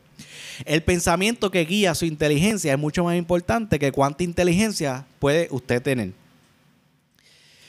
El 0.67 0.83
pensamiento 0.83 1.51
que 1.51 1.65
guía 1.65 1.95
su 1.95 2.05
inteligencia 2.05 2.73
es 2.73 2.79
mucho 2.79 3.03
más 3.03 3.17
importante 3.17 3.79
que 3.79 3.93
cuánta 3.93 4.25
inteligencia 4.25 5.07
puede 5.19 5.49
usted 5.51 5.81
tener. 5.81 6.13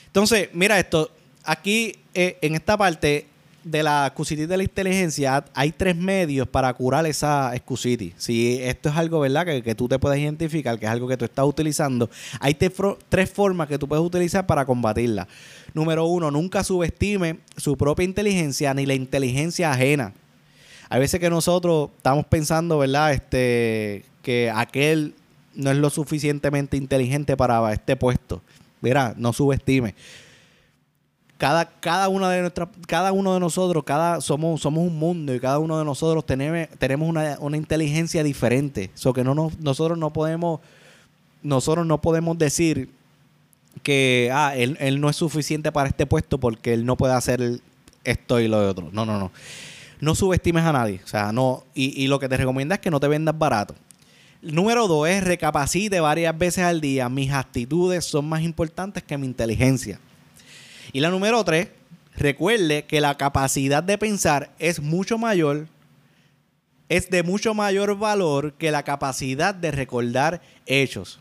Entonces, 0.06 0.50
mira 0.52 0.78
esto. 0.78 1.10
Aquí, 1.44 1.96
eh, 2.12 2.36
en 2.42 2.54
esta 2.54 2.76
parte, 2.76 3.26
de 3.64 3.82
la 3.82 4.06
excusitis 4.06 4.48
de 4.48 4.56
la 4.56 4.62
inteligencia, 4.62 5.44
hay 5.54 5.72
tres 5.72 5.96
medios 5.96 6.48
para 6.48 6.72
curar 6.72 7.06
esa 7.06 7.54
excusitis. 7.54 8.14
Si 8.16 8.58
esto 8.62 8.88
es 8.88 8.96
algo, 8.96 9.20
¿verdad?, 9.20 9.44
que, 9.44 9.74
tú 9.74 9.88
te 9.88 9.98
puedes 9.98 10.18
identificar, 10.18 10.78
que 10.78 10.86
es 10.86 10.90
algo 10.90 11.06
que 11.08 11.16
tú 11.16 11.24
estás 11.24 11.44
utilizando, 11.44 12.08
hay 12.40 12.54
tres 12.54 13.30
formas 13.30 13.68
que 13.68 13.78
tú 13.78 13.86
puedes 13.86 14.04
utilizar 14.04 14.46
para 14.46 14.64
combatirla. 14.64 15.28
Número 15.74 16.06
uno, 16.06 16.30
nunca 16.30 16.64
subestime 16.64 17.38
su 17.56 17.76
propia 17.76 18.04
inteligencia 18.04 18.72
ni 18.74 18.86
la 18.86 18.94
inteligencia 18.94 19.72
ajena. 19.72 20.12
Hay 20.88 21.00
veces 21.00 21.20
que 21.20 21.30
nosotros 21.30 21.90
estamos 21.96 22.26
pensando, 22.26 22.78
¿verdad?, 22.78 23.12
este, 23.12 24.04
que 24.22 24.50
aquel 24.54 25.14
no 25.54 25.70
es 25.70 25.76
lo 25.76 25.90
suficientemente 25.90 26.76
inteligente 26.76 27.36
para 27.36 27.72
este 27.72 27.96
puesto. 27.96 28.42
Mira, 28.80 29.14
no 29.16 29.32
subestime 29.32 29.94
cada, 31.40 31.64
cada, 31.64 32.10
una 32.10 32.28
de 32.28 32.42
nuestras, 32.42 32.68
cada 32.86 33.12
uno 33.12 33.32
de 33.32 33.40
nosotros, 33.40 33.82
cada, 33.82 34.20
somos, 34.20 34.60
somos 34.60 34.86
un 34.86 34.98
mundo 34.98 35.34
y 35.34 35.40
cada 35.40 35.58
uno 35.58 35.78
de 35.78 35.86
nosotros 35.86 36.26
tenemos, 36.26 36.68
tenemos 36.78 37.08
una, 37.08 37.56
inteligencia 37.56 38.22
diferente. 38.22 38.90
So 38.92 39.14
que 39.14 39.24
no 39.24 39.50
nosotros 39.58 39.96
no 39.96 40.12
podemos, 40.12 40.60
nosotros 41.42 41.86
no 41.86 41.98
podemos 42.02 42.36
decir 42.36 42.90
que 43.82 44.30
ah, 44.34 44.54
él, 44.54 45.00
no 45.00 45.08
es 45.08 45.16
suficiente 45.16 45.72
para 45.72 45.88
este 45.88 46.04
puesto 46.04 46.38
porque 46.38 46.74
él 46.74 46.84
no 46.84 46.98
puede 46.98 47.14
hacer 47.14 47.62
esto 48.04 48.38
y 48.38 48.46
lo 48.46 48.60
de 48.60 48.66
otro. 48.68 48.90
No, 48.92 49.06
no, 49.06 49.18
no. 49.18 49.32
No 49.98 50.14
subestimes 50.14 50.64
a 50.64 50.72
nadie. 50.72 51.00
O 51.02 51.08
sea, 51.08 51.32
no. 51.32 51.64
Y, 51.74 52.04
y 52.04 52.08
lo 52.08 52.18
que 52.18 52.28
te 52.28 52.36
recomienda 52.36 52.74
es 52.74 52.82
que 52.82 52.90
no 52.90 53.00
te 53.00 53.08
vendas 53.08 53.38
barato. 53.38 53.74
Número 54.42 54.86
dos 54.88 55.08
es 55.08 55.24
recapacite 55.24 56.00
varias 56.00 56.36
veces 56.36 56.64
al 56.64 56.82
día. 56.82 57.08
Mis 57.08 57.32
actitudes 57.32 58.04
son 58.04 58.28
más 58.28 58.42
importantes 58.42 59.02
que 59.02 59.16
mi 59.16 59.26
inteligencia. 59.26 59.98
Y 60.92 61.00
la 61.00 61.10
número 61.10 61.42
tres, 61.44 61.68
recuerde 62.16 62.84
que 62.84 63.00
la 63.00 63.16
capacidad 63.16 63.82
de 63.82 63.98
pensar 63.98 64.50
es 64.58 64.80
mucho 64.80 65.18
mayor, 65.18 65.68
es 66.88 67.10
de 67.10 67.22
mucho 67.22 67.54
mayor 67.54 67.96
valor 67.96 68.54
que 68.54 68.70
la 68.70 68.82
capacidad 68.82 69.54
de 69.54 69.70
recordar 69.70 70.40
hechos. 70.66 71.20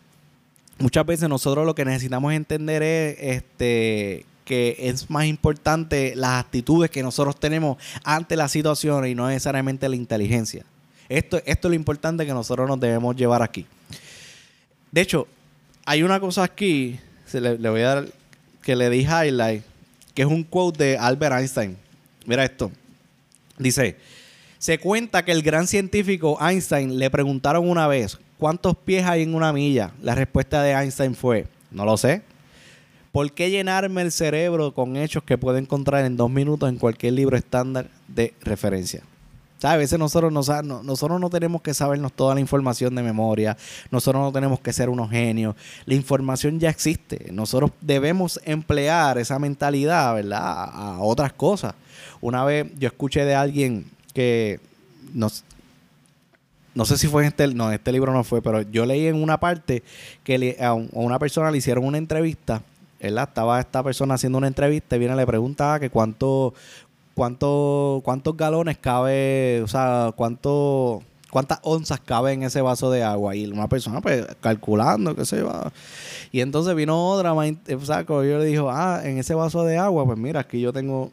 Muchas 0.79 1.05
veces 1.05 1.29
nosotros 1.29 1.65
lo 1.65 1.75
que 1.75 1.85
necesitamos 1.85 2.33
entender 2.33 2.81
es 2.81 3.17
este, 3.19 4.25
que 4.45 4.75
es 4.79 5.09
más 5.09 5.25
importante 5.25 6.13
las 6.15 6.43
actitudes 6.43 6.89
que 6.89 7.03
nosotros 7.03 7.39
tenemos 7.39 7.77
ante 8.03 8.35
la 8.35 8.47
situación 8.47 9.05
y 9.05 9.13
no 9.13 9.27
necesariamente 9.27 9.87
la 9.89 9.95
inteligencia. 9.95 10.65
Esto, 11.09 11.37
esto 11.45 11.67
es 11.67 11.69
lo 11.69 11.75
importante 11.75 12.25
que 12.25 12.33
nosotros 12.33 12.67
nos 12.67 12.79
debemos 12.79 13.15
llevar 13.15 13.41
aquí. 13.43 13.65
De 14.91 15.01
hecho, 15.01 15.27
hay 15.85 16.01
una 16.01 16.19
cosa 16.19 16.43
aquí, 16.43 16.99
se 17.25 17.41
le, 17.41 17.57
le 17.57 17.69
voy 17.69 17.81
a 17.81 17.95
dar 17.95 18.18
que 18.69 18.75
le 18.75 18.91
di 18.91 18.99
highlight, 18.99 19.63
que 20.13 20.21
es 20.21 20.27
un 20.27 20.43
quote 20.43 20.83
de 20.83 20.95
Albert 20.95 21.35
Einstein. 21.37 21.75
Mira 22.27 22.43
esto. 22.43 22.71
Dice, 23.57 23.97
se 24.59 24.77
cuenta 24.77 25.25
que 25.25 25.31
el 25.31 25.41
gran 25.41 25.65
científico 25.65 26.37
Einstein 26.39 26.99
le 26.99 27.09
preguntaron 27.09 27.67
una 27.67 27.87
vez, 27.87 28.19
¿cuántos 28.37 28.77
pies 28.77 29.07
hay 29.07 29.23
en 29.23 29.33
una 29.33 29.51
milla? 29.51 29.89
La 30.03 30.13
respuesta 30.13 30.61
de 30.61 30.73
Einstein 30.73 31.15
fue, 31.15 31.47
no 31.71 31.83
lo 31.83 31.97
sé. 31.97 32.21
¿Por 33.11 33.31
qué 33.31 33.49
llenarme 33.49 34.03
el 34.03 34.11
cerebro 34.11 34.71
con 34.71 34.97
hechos 34.97 35.23
que 35.23 35.39
puedo 35.39 35.57
encontrar 35.57 36.05
en 36.05 36.15
dos 36.15 36.29
minutos 36.29 36.69
en 36.69 36.77
cualquier 36.77 37.13
libro 37.13 37.37
estándar 37.37 37.87
de 38.07 38.35
referencia? 38.41 39.01
A 39.61 39.75
veces 39.75 39.99
nosotros 39.99 40.31
no, 40.31 40.83
nosotros 40.83 41.19
no 41.19 41.29
tenemos 41.29 41.61
que 41.61 41.73
sabernos 41.73 42.13
toda 42.13 42.33
la 42.33 42.41
información 42.41 42.95
de 42.95 43.03
memoria, 43.03 43.57
nosotros 43.91 44.21
no 44.23 44.31
tenemos 44.31 44.59
que 44.61 44.71
ser 44.71 44.89
unos 44.89 45.09
genios, 45.09 45.55
la 45.85 45.95
información 45.95 46.59
ya 46.59 46.69
existe, 46.69 47.27
nosotros 47.31 47.71
debemos 47.81 48.39
emplear 48.45 49.17
esa 49.17 49.37
mentalidad, 49.37 50.15
¿verdad? 50.15 50.39
A, 50.41 50.99
otras 51.01 51.33
cosas. 51.33 51.73
Una 52.21 52.45
vez 52.45 52.67
yo 52.77 52.87
escuché 52.87 53.25
de 53.25 53.35
alguien 53.35 53.85
que 54.13 54.59
nos, 55.13 55.43
no 56.73 56.85
sé 56.85 56.97
si 56.97 57.07
fue 57.07 57.23
en 57.23 57.27
este, 57.29 57.47
no, 57.47 57.71
este 57.71 57.91
libro 57.91 58.13
no 58.13 58.23
fue, 58.23 58.41
pero 58.41 58.61
yo 58.61 58.85
leí 58.85 59.07
en 59.07 59.21
una 59.21 59.39
parte 59.39 59.83
que 60.23 60.55
a, 60.61 60.73
una 60.73 61.19
persona 61.19 61.51
le 61.51 61.57
hicieron 61.57 61.83
una 61.83 61.97
entrevista, 61.97 62.61
¿verdad? 63.01 63.27
Estaba 63.27 63.59
esta 63.59 63.83
persona 63.83 64.13
haciendo 64.13 64.37
una 64.37 64.47
entrevista 64.47 64.95
y 64.95 64.99
viene 64.99 65.15
y 65.15 65.17
le 65.17 65.25
pregunta 65.25 65.79
que 65.79 65.89
cuánto, 65.89 66.53
cuánto, 67.19 68.01
cuántos 68.05 68.37
galones 68.37 68.77
cabe, 68.77 69.61
o 69.61 69.67
sea, 69.67 70.13
cuánto, 70.15 71.03
cuántas 71.29 71.59
onzas 71.63 71.99
cabe 71.99 72.31
en 72.31 72.43
ese 72.43 72.61
vaso 72.61 72.89
de 72.91 73.03
agua. 73.03 73.35
Y 73.35 73.45
una 73.45 73.67
persona, 73.67 73.99
pues, 73.99 74.25
calculando, 74.39 75.13
qué 75.17 75.25
se 75.25 75.43
va. 75.43 75.69
Y 76.31 76.39
entonces 76.39 76.73
vino 76.75 77.09
otra, 77.09 77.33
o 77.33 77.85
sea, 77.85 78.05
yo 78.05 78.21
le 78.23 78.45
dijo, 78.45 78.71
ah, 78.71 79.01
en 79.03 79.17
ese 79.17 79.33
vaso 79.33 79.65
de 79.65 79.77
agua, 79.77 80.05
pues 80.05 80.17
mira, 80.17 80.39
aquí 80.39 80.61
yo 80.61 80.71
tengo 80.71 81.11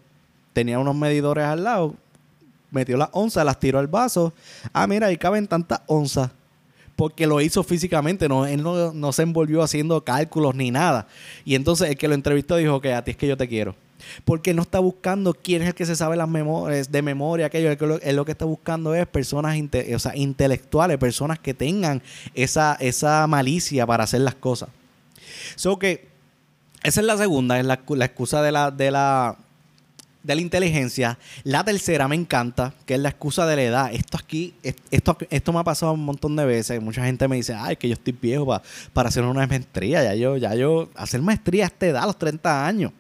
tenía 0.53 0.79
unos 0.79 0.95
medidores 0.95 1.45
al 1.45 1.65
lado, 1.65 1.95
metió 2.71 2.97
las 2.97 3.09
onzas, 3.11 3.45
las 3.45 3.59
tiró 3.59 3.81
al 3.81 3.89
vaso. 3.89 4.33
Ah, 4.73 4.87
mira, 4.87 5.09
ahí 5.09 5.17
caben 5.17 5.49
tantas 5.49 5.81
onzas. 5.89 6.31
Porque 6.95 7.27
lo 7.27 7.41
hizo 7.41 7.65
físicamente, 7.65 8.29
no, 8.29 8.47
él 8.47 8.63
no, 8.63 9.13
se 9.13 9.23
envolvió 9.23 9.61
haciendo 9.61 10.05
cálculos 10.05 10.55
ni 10.55 10.71
nada. 10.71 11.09
Y 11.45 11.57
entonces 11.57 11.91
el 11.91 11.99
que 11.99 12.07
lo 12.07 12.15
entrevistó 12.15 12.55
dijo 12.55 12.81
que 12.81 12.95
a 12.95 13.03
ti 13.03 13.11
es 13.11 13.17
que 13.17 13.27
yo 13.27 13.37
te 13.37 13.49
quiero. 13.49 13.75
Porque 14.25 14.55
no 14.55 14.63
está 14.63 14.79
buscando 14.79 15.35
quién 15.35 15.63
es 15.63 15.69
el 15.69 15.75
que 15.75 15.87
se 15.87 15.97
sabe 15.97 16.17
las 16.17 16.29
memorias 16.29 16.91
de 16.91 17.03
memoria, 17.03 17.47
aquello. 17.47 17.71
Él 18.03 18.17
lo, 18.17 18.25
que 18.25 18.33
está 18.33 18.45
buscando 18.45 18.95
es 18.95 19.07
personas 19.07 19.57
intelectuales, 19.57 20.99
personas 20.99 21.39
que 21.39 21.55
tengan 21.55 22.03
esa, 22.35 22.77
esa 22.81 23.27
malicia 23.27 23.87
para 23.87 24.05
hacer 24.05 24.21
las 24.21 24.35
cosas. 24.35 24.69
So 25.55 25.79
que 25.79 26.09
esa 26.83 27.01
es 27.01 27.07
la 27.07 27.17
segunda, 27.17 27.59
es 27.59 27.67
la, 27.67 27.81
la 27.89 28.05
excusa 28.05 28.43
de 28.43 28.53
la, 28.53 28.71
de 28.71 28.91
la 28.91 29.37
de 30.27 30.35
la 30.35 30.41
inteligencia. 30.41 31.19
La 31.45 31.65
tercera 31.65 32.09
me 32.09 32.17
encanta, 32.17 32.75
que 32.85 32.95
es 32.95 33.01
la 33.01 33.11
excusa 33.11 33.47
de 33.47 33.57
la 33.57 33.63
edad. 33.63 33.95
Esto 33.95 34.19
aquí, 34.19 34.55
esto, 34.91 35.17
esto 35.31 35.53
me 35.53 35.61
ha 35.61 35.65
pasado 35.65 35.93
un 35.93 36.05
montón 36.05 36.35
de 36.35 36.45
veces. 36.45 36.83
Mucha 36.83 37.05
gente 37.05 37.29
me 37.29 37.37
dice, 37.37 37.55
ay, 37.55 37.77
que 37.77 37.89
yo 37.89 37.95
estoy 37.95 38.13
viejo 38.21 38.61
para 38.93 39.09
hacer 39.09 39.23
una 39.23 39.47
maestría. 39.47 40.03
Ya 40.03 40.15
yo, 40.15 40.37
ya 40.37 40.55
yo, 40.55 40.91
hacer 40.97 41.23
maestría 41.23 41.65
a 41.65 41.67
esta 41.69 41.87
edad, 41.87 42.03
a 42.03 42.07
los 42.07 42.19
30 42.19 42.67
años. 42.67 42.93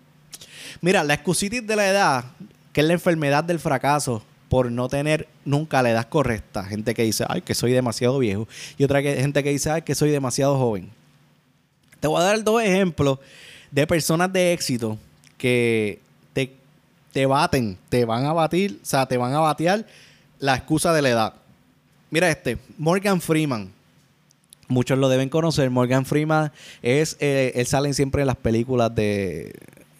Mira, 0.80 1.04
la 1.04 1.14
excusitis 1.14 1.66
de 1.66 1.76
la 1.76 1.88
edad, 1.88 2.24
que 2.72 2.80
es 2.80 2.86
la 2.86 2.92
enfermedad 2.92 3.44
del 3.44 3.58
fracaso 3.58 4.22
por 4.48 4.70
no 4.70 4.88
tener 4.88 5.28
nunca 5.44 5.82
la 5.82 5.90
edad 5.90 6.08
correcta. 6.08 6.64
Gente 6.64 6.94
que 6.94 7.02
dice, 7.02 7.24
ay, 7.28 7.42
que 7.42 7.54
soy 7.54 7.72
demasiado 7.72 8.18
viejo. 8.18 8.46
Y 8.78 8.84
otra 8.84 9.02
gente 9.02 9.42
que 9.42 9.50
dice, 9.50 9.70
ay, 9.70 9.82
que 9.82 9.94
soy 9.94 10.10
demasiado 10.10 10.56
joven. 10.58 10.90
Te 12.00 12.08
voy 12.08 12.20
a 12.20 12.24
dar 12.24 12.44
dos 12.44 12.62
ejemplos 12.62 13.18
de 13.70 13.86
personas 13.86 14.32
de 14.32 14.52
éxito 14.52 14.98
que 15.36 16.00
te 17.16 17.24
baten, 17.24 17.78
te 17.88 18.04
van 18.04 18.26
a 18.26 18.34
batir, 18.34 18.78
o 18.82 18.84
sea, 18.84 19.06
te 19.06 19.16
van 19.16 19.32
a 19.32 19.38
batear 19.38 19.86
la 20.38 20.54
excusa 20.54 20.92
de 20.92 21.00
la 21.00 21.08
edad. 21.08 21.34
Mira 22.10 22.28
este, 22.28 22.58
Morgan 22.76 23.22
Freeman. 23.22 23.72
Muchos 24.68 24.98
lo 24.98 25.08
deben 25.08 25.30
conocer. 25.30 25.70
Morgan 25.70 26.04
Freeman 26.04 26.52
es, 26.82 27.16
eh, 27.18 27.52
él 27.54 27.64
sale 27.64 27.94
siempre 27.94 28.20
en 28.20 28.26
las 28.26 28.36
películas 28.36 28.94
de, 28.94 29.54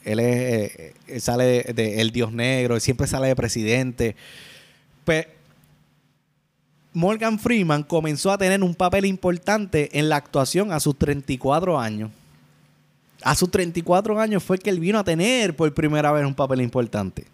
él, 0.07 0.21
es, 0.21 0.95
eh, 1.09 1.21
sale 1.21 1.63
de, 1.75 2.01
El 2.01 2.13
Dios 2.13 2.33
Negro, 2.33 2.77
él 2.77 2.81
siempre 2.81 3.07
sale 3.07 3.29
de 3.29 3.37
presidente. 3.37 4.17
Pues 5.05 5.27
Morgan 6.93 7.39
Freeman 7.39 7.83
comenzó 7.83 8.31
a 8.31 8.39
tener 8.39 8.63
un 8.63 8.75
papel 8.75 9.05
importante 9.05 9.99
en 9.99 10.09
la 10.09 10.17
actuación 10.17 10.73
a 10.73 10.81
sus 10.81 10.97
34 10.97 11.79
años. 11.79 12.11
A 13.23 13.35
sus 13.35 13.51
34 13.51 14.21
años 14.21 14.43
fue 14.43 14.59
que 14.59 14.71
él 14.71 14.79
vino 14.79 14.99
a 14.99 15.05
tener 15.05 15.57
por 15.57 15.73
primera 15.75 16.13
vez 16.13 16.25
un 16.25 16.35
papel 16.35 16.61
importante. 16.61 17.27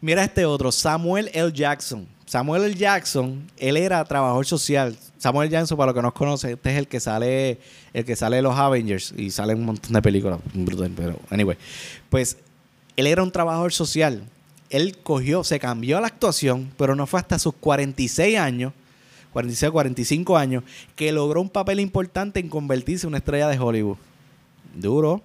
Mira 0.00 0.24
este 0.24 0.46
otro, 0.46 0.72
Samuel 0.72 1.30
L. 1.34 1.52
Jackson. 1.52 2.06
Samuel 2.24 2.64
L. 2.64 2.74
Jackson, 2.74 3.44
él 3.58 3.76
era 3.76 4.04
trabajador 4.04 4.46
social. 4.46 4.96
Samuel 5.20 5.50
Jackson, 5.50 5.76
para 5.76 5.88
los 5.88 5.94
que 5.94 6.02
no 6.02 6.14
conocen, 6.14 6.52
este 6.52 6.72
es 6.72 6.78
el 6.78 6.88
que 6.88 6.98
sale, 6.98 7.60
el 7.92 8.06
que 8.06 8.16
sale 8.16 8.36
de 8.36 8.42
los 8.42 8.56
Avengers 8.56 9.12
y 9.14 9.30
sale 9.30 9.54
un 9.54 9.66
montón 9.66 9.92
de 9.92 10.00
películas. 10.00 10.40
Pero, 10.96 11.20
anyway, 11.28 11.58
pues 12.08 12.38
él 12.96 13.06
era 13.06 13.22
un 13.22 13.30
trabajador 13.30 13.70
social. 13.70 14.24
Él 14.70 14.96
cogió, 15.02 15.44
se 15.44 15.60
cambió 15.60 15.98
a 15.98 16.00
la 16.00 16.06
actuación, 16.06 16.72
pero 16.78 16.96
no 16.96 17.06
fue 17.06 17.20
hasta 17.20 17.38
sus 17.38 17.52
46 17.52 18.38
años, 18.38 18.72
46, 19.34 19.70
45 19.70 20.38
años, 20.38 20.64
que 20.96 21.12
logró 21.12 21.42
un 21.42 21.50
papel 21.50 21.80
importante 21.80 22.40
en 22.40 22.48
convertirse 22.48 23.06
en 23.06 23.08
una 23.08 23.18
estrella 23.18 23.48
de 23.48 23.58
Hollywood. 23.58 23.98
Duro. 24.74 25.22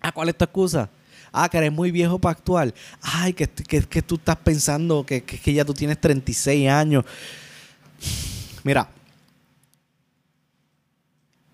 Ah, 0.00 0.10
¿cuál 0.10 0.30
es 0.30 0.36
tu 0.36 0.42
excusa? 0.42 0.90
Ah, 1.30 1.48
que 1.48 1.58
eres 1.58 1.70
muy 1.70 1.92
viejo 1.92 2.18
para 2.18 2.32
actuar. 2.32 2.74
Ay, 3.00 3.32
que, 3.32 3.46
que, 3.46 4.02
tú 4.02 4.16
estás 4.16 4.36
pensando 4.38 5.06
que, 5.06 5.22
que, 5.22 5.52
ya 5.52 5.64
tú 5.64 5.72
tienes 5.72 6.00
36 6.00 6.68
años. 6.68 7.04
Mira, 8.68 8.86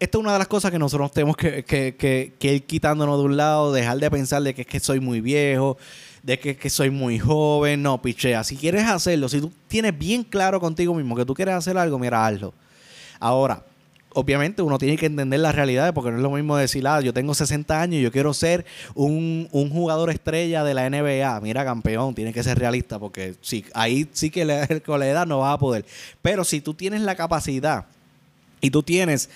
esta 0.01 0.19
es 0.19 0.21
una 0.21 0.33
de 0.33 0.39
las 0.41 0.49
cosas 0.49 0.73
que 0.73 0.81
nosotros 0.81 1.13
tenemos 1.13 1.37
que, 1.37 2.33
ir 2.41 2.63
quitándonos 2.65 3.21
de 3.21 3.25
un 3.25 3.37
lado, 3.37 3.73
dejar 3.73 3.99
de 3.99 4.11
pensar 4.11 4.43
de 4.43 4.53
que 4.53 4.63
es 4.63 4.67
que 4.67 4.81
soy 4.81 4.99
muy 4.99 5.21
viejo, 5.21 5.79
de 6.25 6.41
que, 6.41 6.57
que 6.57 6.69
soy 6.69 6.91
muy 6.91 7.21
joven. 7.21 7.85
No, 7.85 8.03
pichea. 8.03 8.43
Si 8.43 8.57
quieres 8.57 8.83
hacerlo, 8.89 9.29
si 9.29 9.41
tú 9.41 9.53
tienes 9.69 9.97
bien 9.97 10.25
claro 10.25 10.59
contigo 10.59 10.93
mismo 10.93 11.15
que 11.15 11.25
tú 11.25 11.35
quieres 11.35 11.55
hacer 11.55 11.79
algo, 11.79 12.01
mira, 12.01 12.27
hazlo. 12.27 12.53
Ahora, 13.21 13.63
obviamente 14.15 14.63
uno 14.63 14.79
tiene 14.79 14.97
que 14.97 15.07
entender 15.07 15.41
la 15.41 15.53
realidad 15.53 15.93
porque 15.93 16.11
no 16.11 16.17
es 16.17 16.23
lo 16.23 16.31
mismo 16.31 16.57
decir, 16.57 16.87
ah, 16.87 17.01
yo 17.01 17.13
tengo 17.13 17.35
60 17.35 17.81
años 17.81 17.97
y 17.97 18.03
yo 18.03 18.11
quiero 18.11 18.33
ser 18.33 18.65
un, 18.95 19.49
jugador 19.53 20.11
estrella 20.11 20.65
de 20.65 20.75
la 20.75 20.89
NBA. 20.89 21.41
Mira, 21.41 21.65
campeón, 21.65 22.15
tiene 22.15 22.33
que 22.33 22.43
ser 22.43 22.59
realista 22.59 22.99
porque 22.99 23.35
sí, 23.41 23.65
ahí 23.75 24.09
sí 24.13 24.31
que 24.31 24.45
la, 24.45 24.67
con 24.87 25.01
la 25.01 25.09
edad 25.09 25.27
no 25.27 25.41
vas 25.41 25.55
a 25.55 25.59
poder. 25.59 25.85
Pero 26.23 26.45
si 26.45 26.61
tú 26.61 26.75
tienes 26.75 27.03
la 27.03 27.15
capacidad 27.15 27.87
y 28.61 28.71
tú 28.71 28.83
tienes 28.83 29.29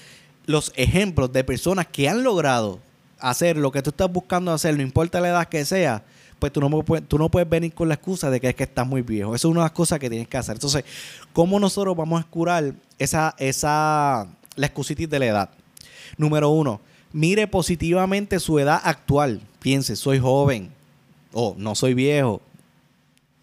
los 0.47 0.73
ejemplos 0.77 1.33
de 1.33 1.45
personas 1.45 1.87
que 1.87 2.09
han 2.09 2.23
logrado 2.23 2.81
hacer 3.19 3.57
lo 3.57 3.71
que 3.73 3.83
tú 3.83 3.91
estás 3.91 4.11
buscando 4.11 4.53
hacer, 4.53 4.77
no 4.77 4.83
importa 4.83 5.21
la 5.21 5.29
edad 5.29 5.49
que 5.49 5.65
sea, 5.65 6.05
pues 6.39 6.53
tú 6.53 6.61
no, 6.61 6.85
tú 7.07 7.19
no 7.19 7.29
puedes 7.29 7.49
venir 7.49 7.75
con 7.75 7.89
la 7.89 7.95
excusa 7.95 8.31
de 8.31 8.41
que 8.41 8.49
es 8.49 8.55
que 8.55 8.63
estás 8.65 8.87
muy 8.87 9.03
viejo. 9.03 9.35
Eso 9.35 9.49
es 9.49 9.51
una 9.51 9.61
de 9.61 9.67
las 9.67 9.73
cosas 9.73 9.99
que 9.99 10.09
tienes 10.09 10.29
que 10.29 10.37
hacer. 10.37 10.55
Entonces, 10.55 10.85
¿cómo 11.33 11.59
nosotros 11.59 11.97
vamos 11.97 12.21
a 12.21 12.25
curar 12.25 12.75
esa, 12.99 13.35
esa, 13.39 14.29
la 14.59 14.67
excusitis 14.67 15.09
de 15.09 15.19
la 15.19 15.27
edad. 15.27 15.51
Número 16.17 16.51
uno, 16.51 16.81
mire 17.13 17.47
positivamente 17.47 18.41
su 18.41 18.59
edad 18.59 18.81
actual. 18.85 19.41
Piense, 19.61 19.97
soy 19.97 20.19
joven 20.19 20.71
o 21.33 21.55
no 21.57 21.75
soy 21.75 21.95
viejo. 21.95 22.43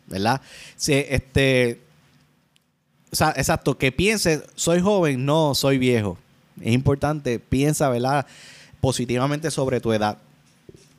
¿Verdad? 0.08 0.41
Si, 0.75 0.93
este, 0.93 1.82
o 3.12 3.15
sea, 3.15 3.34
exacto, 3.36 3.78
que 3.78 3.91
piense, 3.91 4.43
soy 4.56 4.82
joven, 4.82 5.25
no 5.25 5.56
soy 5.56 5.78
viejo. 5.78 6.17
Es 6.62 6.73
importante, 6.73 7.39
piensa, 7.39 7.89
¿verdad? 7.89 8.28
Positivamente 8.82 9.49
sobre 9.49 9.82
tu 9.82 9.93
edad. 9.93 10.19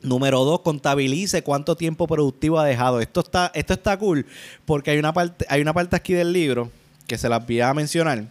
Número 0.01 0.43
dos, 0.43 0.61
contabilice 0.61 1.41
cuánto 1.41 1.75
tiempo 1.75 2.07
productivo 2.07 2.59
ha 2.59 2.65
dejado. 2.65 2.99
Esto 2.99 3.21
está, 3.21 3.51
esto 3.55 3.73
está 3.73 3.97
cool 3.97 4.25
porque 4.65 4.91
hay 4.91 4.99
una 4.99 5.13
parte, 5.13 5.45
hay 5.49 5.61
una 5.61 5.73
parte 5.73 5.95
aquí 5.95 6.13
del 6.13 6.33
libro 6.33 6.69
que 7.07 7.17
se 7.17 7.29
las 7.29 7.45
voy 7.45 7.61
a 7.61 7.73
mencionar 7.73 8.25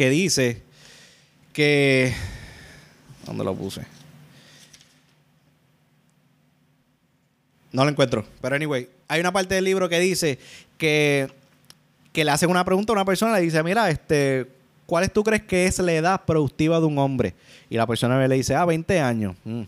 que 0.00 0.08
dice 0.08 0.62
que... 1.52 2.14
¿Dónde 3.26 3.44
lo 3.44 3.54
puse? 3.54 3.82
No 7.70 7.84
lo 7.84 7.90
encuentro. 7.90 8.24
Pero 8.40 8.56
anyway, 8.56 8.88
hay 9.08 9.20
una 9.20 9.30
parte 9.30 9.56
del 9.56 9.64
libro 9.64 9.90
que 9.90 10.00
dice 10.00 10.38
que, 10.78 11.30
que 12.14 12.24
le 12.24 12.30
hacen 12.30 12.48
una 12.48 12.64
pregunta 12.64 12.94
a 12.94 12.96
una 12.96 13.04
persona 13.04 13.34
le 13.34 13.42
dice, 13.42 13.62
mira, 13.62 13.90
este, 13.90 14.46
¿cuál 14.86 15.10
tú 15.10 15.22
crees 15.22 15.42
que 15.42 15.66
es 15.66 15.78
la 15.80 15.92
edad 15.92 16.24
productiva 16.24 16.80
de 16.80 16.86
un 16.86 16.96
hombre? 16.96 17.34
Y 17.68 17.76
la 17.76 17.86
persona 17.86 18.26
le 18.26 18.34
dice, 18.34 18.54
ah, 18.54 18.64
20 18.64 19.00
años. 19.00 19.36
Mm. 19.44 19.64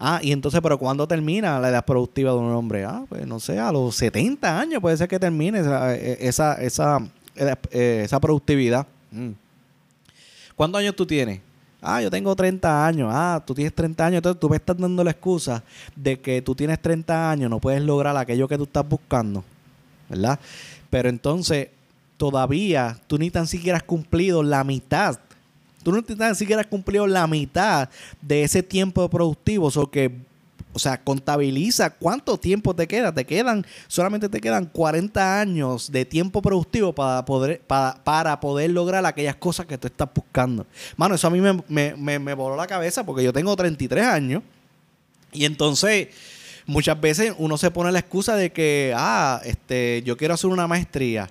Ah, 0.00 0.18
y 0.20 0.32
entonces, 0.32 0.60
pero 0.60 0.76
¿cuándo 0.76 1.06
termina 1.06 1.60
la 1.60 1.68
edad 1.68 1.84
productiva 1.84 2.32
de 2.32 2.38
un 2.38 2.50
hombre? 2.50 2.82
Ah, 2.82 3.04
pues 3.08 3.24
no 3.28 3.38
sé, 3.38 3.60
a 3.60 3.70
los 3.70 3.94
70 3.94 4.58
años 4.58 4.80
puede 4.80 4.96
ser 4.96 5.06
que 5.06 5.20
termine 5.20 5.60
esa, 5.60 5.94
esa, 5.94 6.54
esa, 6.54 7.08
eh, 7.36 8.02
esa 8.04 8.18
productividad. 8.18 8.84
Mm. 9.12 9.46
¿Cuántos 10.58 10.80
años 10.80 10.96
tú 10.96 11.06
tienes? 11.06 11.40
Ah, 11.80 12.02
yo 12.02 12.10
tengo 12.10 12.34
30 12.34 12.84
años. 12.84 13.08
Ah, 13.12 13.40
tú 13.46 13.54
tienes 13.54 13.72
30 13.72 14.06
años. 14.06 14.16
Entonces 14.16 14.40
tú 14.40 14.48
me 14.48 14.56
estás 14.56 14.76
dando 14.76 15.04
la 15.04 15.12
excusa 15.12 15.62
de 15.94 16.18
que 16.18 16.42
tú 16.42 16.52
tienes 16.56 16.82
30 16.82 17.30
años, 17.30 17.48
no 17.48 17.60
puedes 17.60 17.80
lograr 17.80 18.16
aquello 18.16 18.48
que 18.48 18.56
tú 18.56 18.64
estás 18.64 18.86
buscando. 18.88 19.44
¿Verdad? 20.08 20.40
Pero 20.90 21.10
entonces, 21.10 21.68
todavía 22.16 22.98
tú 23.06 23.18
ni 23.18 23.30
tan 23.30 23.46
siquiera 23.46 23.76
has 23.76 23.84
cumplido 23.84 24.42
la 24.42 24.64
mitad. 24.64 25.20
Tú 25.84 25.92
no 25.92 26.02
tan 26.02 26.34
siquiera 26.34 26.62
has 26.62 26.66
cumplido 26.66 27.06
la 27.06 27.28
mitad 27.28 27.88
de 28.20 28.42
ese 28.42 28.64
tiempo 28.64 29.08
productivo. 29.08 29.70
O 29.72 29.90
que 29.92 30.10
o 30.72 30.78
sea, 30.78 31.02
contabiliza 31.02 31.90
cuánto 31.90 32.38
tiempo 32.38 32.74
te 32.74 32.86
queda. 32.86 33.12
Te 33.12 33.24
quedan, 33.24 33.66
solamente 33.86 34.28
te 34.28 34.40
quedan 34.40 34.66
40 34.66 35.40
años 35.40 35.90
de 35.90 36.04
tiempo 36.04 36.42
productivo 36.42 36.94
para 36.94 37.24
poder, 37.24 37.60
para, 37.60 38.40
poder 38.40 38.70
lograr 38.70 39.04
aquellas 39.06 39.36
cosas 39.36 39.66
que 39.66 39.78
tú 39.78 39.86
estás 39.86 40.08
buscando. 40.14 40.66
Mano, 40.96 41.14
eso 41.14 41.26
a 41.26 41.30
mí 41.30 41.40
me, 41.40 42.18
me 42.18 42.34
voló 42.34 42.56
la 42.56 42.66
cabeza 42.66 43.04
porque 43.04 43.24
yo 43.24 43.32
tengo 43.32 43.54
33 43.56 44.04
años. 44.04 44.42
Y 45.32 45.44
entonces, 45.44 46.08
muchas 46.68 47.00
veces 47.00 47.34
uno 47.38 47.58
se 47.58 47.70
pone 47.70 47.90
la 47.90 47.98
excusa 47.98 48.36
de 48.36 48.52
que, 48.52 48.92
ah, 48.96 49.40
este, 49.44 50.02
yo 50.04 50.16
quiero 50.16 50.34
hacer 50.34 50.50
una 50.50 50.68
maestría. 50.68 51.28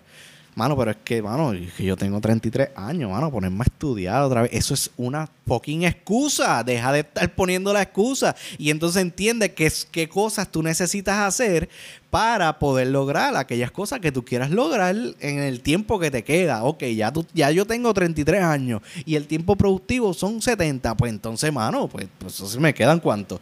Mano, 0.58 0.76
pero 0.76 0.90
es 0.90 0.98
que, 1.04 1.22
mano, 1.22 1.54
yo 1.54 1.96
tengo 1.96 2.20
33 2.20 2.70
años, 2.76 3.12
mano, 3.12 3.30
ponerme 3.30 3.60
a 3.60 3.66
estudiar 3.66 4.24
otra 4.24 4.42
vez. 4.42 4.50
Eso 4.54 4.74
es 4.74 4.90
una 4.98 5.30
fucking 5.46 5.84
excusa. 5.84 6.64
Deja 6.64 6.92
de 6.94 7.02
estar 7.02 7.36
poniendo 7.36 7.72
la 7.72 7.84
excusa. 7.84 8.36
Y 8.58 8.72
entonces 8.72 9.04
entiende 9.04 9.54
qué, 9.54 9.72
qué 9.92 10.10
cosas 10.10 10.52
tú 10.52 10.64
necesitas 10.64 11.20
hacer 11.20 11.70
para 12.10 12.58
poder 12.58 12.88
lograr 12.88 13.36
aquellas 13.36 13.70
cosas 13.70 14.00
que 14.00 14.12
tú 14.12 14.26
quieras 14.26 14.50
lograr 14.50 14.96
en 14.96 15.38
el 15.38 15.62
tiempo 15.62 16.00
que 16.00 16.10
te 16.10 16.24
queda. 16.24 16.64
Ok, 16.64 16.86
ya, 16.86 17.14
tú, 17.14 17.24
ya 17.36 17.52
yo 17.52 17.68
tengo 17.68 17.94
33 17.94 18.42
años 18.42 18.82
y 19.06 19.14
el 19.14 19.28
tiempo 19.28 19.56
productivo 19.56 20.12
son 20.12 20.42
70. 20.42 20.98
Pues 20.98 21.12
entonces, 21.12 21.54
mano, 21.54 21.88
pues, 21.88 22.08
pues 22.18 22.58
me 22.58 22.74
quedan 22.74 23.00
cuánto. 23.00 23.40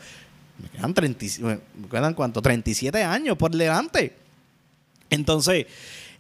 Me 0.62 0.68
quedan, 0.68 0.94
30, 0.94 1.26
me 1.42 1.88
quedan 1.90 2.14
cuánto? 2.14 2.42
37 2.42 3.02
años 3.02 3.38
por 3.38 3.52
delante. 3.52 4.26
Entonces, 5.10 5.68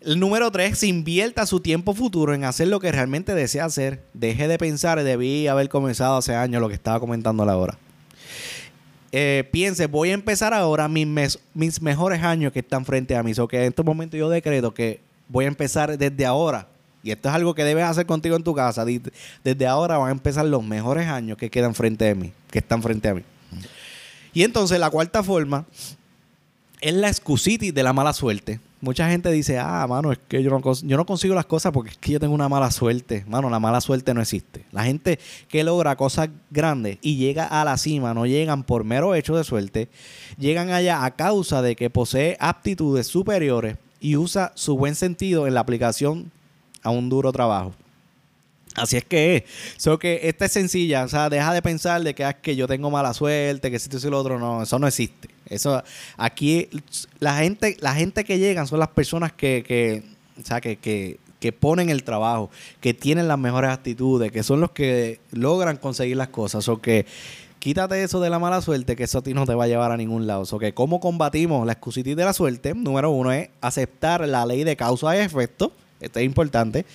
el 0.05 0.19
número 0.19 0.51
tres, 0.51 0.77
se 0.77 0.87
invierta 0.87 1.45
su 1.47 1.59
tiempo 1.59 1.93
futuro 1.93 2.33
en 2.33 2.43
hacer 2.43 2.67
lo 2.67 2.79
que 2.79 2.91
realmente 2.91 3.33
desea 3.33 3.65
hacer. 3.65 4.03
Deje 4.13 4.47
de 4.47 4.57
pensar, 4.57 5.03
debí 5.03 5.47
haber 5.47 5.67
comenzado 5.67 6.17
hace 6.17 6.35
años 6.35 6.61
lo 6.61 6.69
que 6.69 6.75
estaba 6.75 6.99
comentando 6.99 7.43
ahora. 7.43 7.77
Eh, 9.11 9.47
piense, 9.51 9.87
voy 9.87 10.11
a 10.11 10.13
empezar 10.13 10.53
ahora 10.53 10.87
mis, 10.87 11.39
mis 11.53 11.81
mejores 11.81 12.21
años 12.21 12.53
que 12.53 12.59
están 12.59 12.85
frente 12.85 13.15
a 13.15 13.23
mí. 13.23 13.33
O 13.39 13.47
que 13.47 13.57
en 13.57 13.69
este 13.69 13.81
momento 13.81 14.15
yo 14.15 14.29
decreto 14.29 14.73
que 14.73 14.99
voy 15.27 15.45
a 15.45 15.47
empezar 15.47 15.97
desde 15.97 16.25
ahora. 16.25 16.67
Y 17.01 17.11
esto 17.11 17.29
es 17.29 17.35
algo 17.35 17.55
que 17.55 17.63
debes 17.63 17.85
hacer 17.85 18.05
contigo 18.05 18.35
en 18.35 18.43
tu 18.43 18.53
casa. 18.53 18.85
Desde 19.43 19.67
ahora 19.67 19.97
van 19.97 20.09
a 20.09 20.11
empezar 20.11 20.45
los 20.45 20.63
mejores 20.63 21.07
años 21.07 21.37
que 21.37 21.49
quedan 21.49 21.73
frente 21.73 22.09
a 22.09 22.15
mí, 22.15 22.31
que 22.51 22.59
están 22.59 22.83
frente 22.83 23.09
a 23.09 23.15
mí. 23.15 23.23
Y 24.33 24.43
entonces 24.43 24.79
la 24.79 24.89
cuarta 24.89 25.23
forma 25.23 25.65
es 26.81 26.93
la 26.93 27.07
excusitis 27.07 27.73
de 27.73 27.83
la 27.83 27.93
mala 27.93 28.13
suerte. 28.13 28.59
Mucha 28.85 29.09
gente 29.09 29.31
dice, 29.31 29.57
ah, 29.57 29.87
mano, 29.89 30.11
es 30.11 30.19
que 30.27 30.43
yo 30.43 30.51
no, 30.51 30.61
yo 30.61 30.95
no 30.95 31.07
consigo 31.07 31.33
las 31.33 31.47
cosas 31.47 31.71
porque 31.71 31.89
es 31.89 31.97
que 31.97 32.11
yo 32.11 32.19
tengo 32.19 32.35
una 32.35 32.47
mala 32.47 32.69
suerte. 32.69 33.25
Mano, 33.27 33.49
la 33.49 33.59
mala 33.59 33.81
suerte 33.81 34.13
no 34.13 34.21
existe. 34.21 34.63
La 34.71 34.83
gente 34.83 35.17
que 35.47 35.63
logra 35.63 35.95
cosas 35.95 36.29
grandes 36.51 36.99
y 37.01 37.15
llega 37.15 37.47
a 37.47 37.65
la 37.65 37.79
cima 37.79 38.13
no 38.13 38.27
llegan 38.27 38.63
por 38.63 38.83
mero 38.83 39.15
hecho 39.15 39.35
de 39.35 39.43
suerte, 39.43 39.89
llegan 40.37 40.69
allá 40.69 41.03
a 41.03 41.15
causa 41.15 41.63
de 41.63 41.75
que 41.75 41.89
posee 41.89 42.37
aptitudes 42.39 43.07
superiores 43.07 43.77
y 43.99 44.17
usa 44.17 44.51
su 44.53 44.77
buen 44.77 44.93
sentido 44.93 45.47
en 45.47 45.55
la 45.55 45.61
aplicación 45.61 46.31
a 46.83 46.91
un 46.91 47.09
duro 47.09 47.31
trabajo. 47.31 47.73
Así 48.75 48.97
es 48.97 49.05
que 49.05 49.37
es. 49.37 49.97
Que 49.99 50.19
esta 50.29 50.45
es 50.45 50.51
sencilla. 50.51 51.05
O 51.05 51.07
sea, 51.07 51.31
deja 51.31 51.51
de 51.55 51.63
pensar 51.63 52.03
de 52.03 52.13
que, 52.13 52.23
ah, 52.23 52.33
que 52.33 52.55
yo 52.55 52.67
tengo 52.67 52.91
mala 52.91 53.15
suerte, 53.15 53.71
que 53.71 53.79
tú 53.79 53.97
y 53.97 54.09
lo 54.11 54.19
otro. 54.19 54.37
No, 54.37 54.61
eso 54.61 54.77
no 54.77 54.85
existe. 54.85 55.34
Eso, 55.47 55.83
aquí, 56.17 56.69
la 57.19 57.37
gente, 57.37 57.77
la 57.79 57.93
gente 57.93 58.23
que 58.23 58.39
llegan 58.39 58.67
son 58.67 58.79
las 58.79 58.89
personas 58.89 59.31
que, 59.31 59.63
que 59.65 60.03
o 60.41 60.45
sea, 60.45 60.59
que, 60.61 60.77
que, 60.77 61.19
que 61.39 61.51
ponen 61.51 61.89
el 61.89 62.03
trabajo, 62.03 62.49
que 62.81 62.93
tienen 62.93 63.27
las 63.27 63.37
mejores 63.37 63.71
actitudes, 63.71 64.31
que 64.31 64.43
son 64.43 64.61
los 64.61 64.71
que 64.71 65.19
logran 65.31 65.77
conseguir 65.77 66.17
las 66.17 66.29
cosas. 66.29 66.67
O 66.67 66.81
que 66.81 67.05
quítate 67.59 68.01
eso 68.03 68.19
de 68.19 68.29
la 68.29 68.39
mala 68.39 68.61
suerte, 68.61 68.95
que 68.95 69.03
eso 69.03 69.19
a 69.19 69.21
ti 69.21 69.33
no 69.33 69.45
te 69.45 69.53
va 69.53 69.65
a 69.65 69.67
llevar 69.67 69.91
a 69.91 69.97
ningún 69.97 70.27
lado. 70.27 70.43
O 70.49 70.59
que 70.59 70.73
cómo 70.73 70.99
combatimos 70.99 71.65
la 71.65 71.73
excusitis 71.73 72.15
de 72.15 72.25
la 72.25 72.33
suerte, 72.33 72.73
número 72.73 73.11
uno 73.11 73.31
es 73.31 73.49
aceptar 73.61 74.27
la 74.27 74.45
ley 74.45 74.63
de 74.63 74.75
causa 74.75 75.15
y 75.15 75.19
efecto. 75.19 75.71
Esto 75.99 76.19
es 76.19 76.25
importante. 76.25 76.85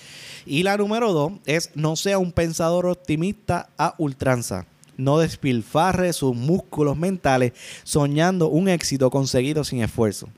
Y 0.45 0.63
la 0.63 0.77
número 0.77 1.13
dos 1.13 1.33
es 1.45 1.71
no 1.75 1.95
sea 1.95 2.17
un 2.17 2.31
pensador 2.31 2.85
optimista 2.87 3.69
a 3.77 3.95
ultranza. 3.97 4.65
No 5.01 5.19
despilfarre 5.19 6.13
sus 6.13 6.35
músculos 6.35 6.97
mentales 6.97 7.53
soñando 7.83 8.47
un 8.47 8.69
éxito 8.69 9.09
conseguido 9.09 9.63
sin 9.63 9.81
esfuerzo. 9.81 10.29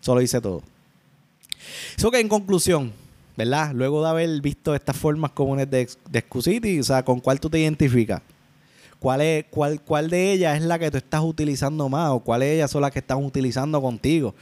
Solo 0.00 0.20
dice 0.20 0.40
todo. 0.40 0.62
Eso 1.96 2.10
que 2.10 2.20
en 2.20 2.28
conclusión, 2.28 2.92
¿verdad? 3.36 3.72
Luego 3.74 4.02
de 4.02 4.10
haber 4.10 4.40
visto 4.40 4.74
estas 4.74 4.96
formas 4.96 5.30
comunes 5.30 5.70
de, 5.70 5.88
de 6.10 6.80
o 6.80 6.84
sea, 6.84 7.04
¿con 7.04 7.20
cuál 7.20 7.40
tú 7.40 7.48
te 7.48 7.58
identificas? 7.58 8.20
¿Cuál, 8.98 9.20
es, 9.20 9.44
cuál, 9.50 9.80
¿Cuál 9.82 10.08
de 10.08 10.32
ellas 10.32 10.58
es 10.58 10.64
la 10.64 10.78
que 10.78 10.90
tú 10.90 10.96
estás 10.96 11.20
utilizando 11.22 11.88
más 11.90 12.10
o 12.10 12.20
cuáles 12.20 12.48
de 12.48 12.54
ellas 12.56 12.70
son 12.70 12.82
las 12.82 12.90
que 12.90 13.00
están 13.00 13.22
utilizando 13.22 13.80
contigo? 13.82 14.34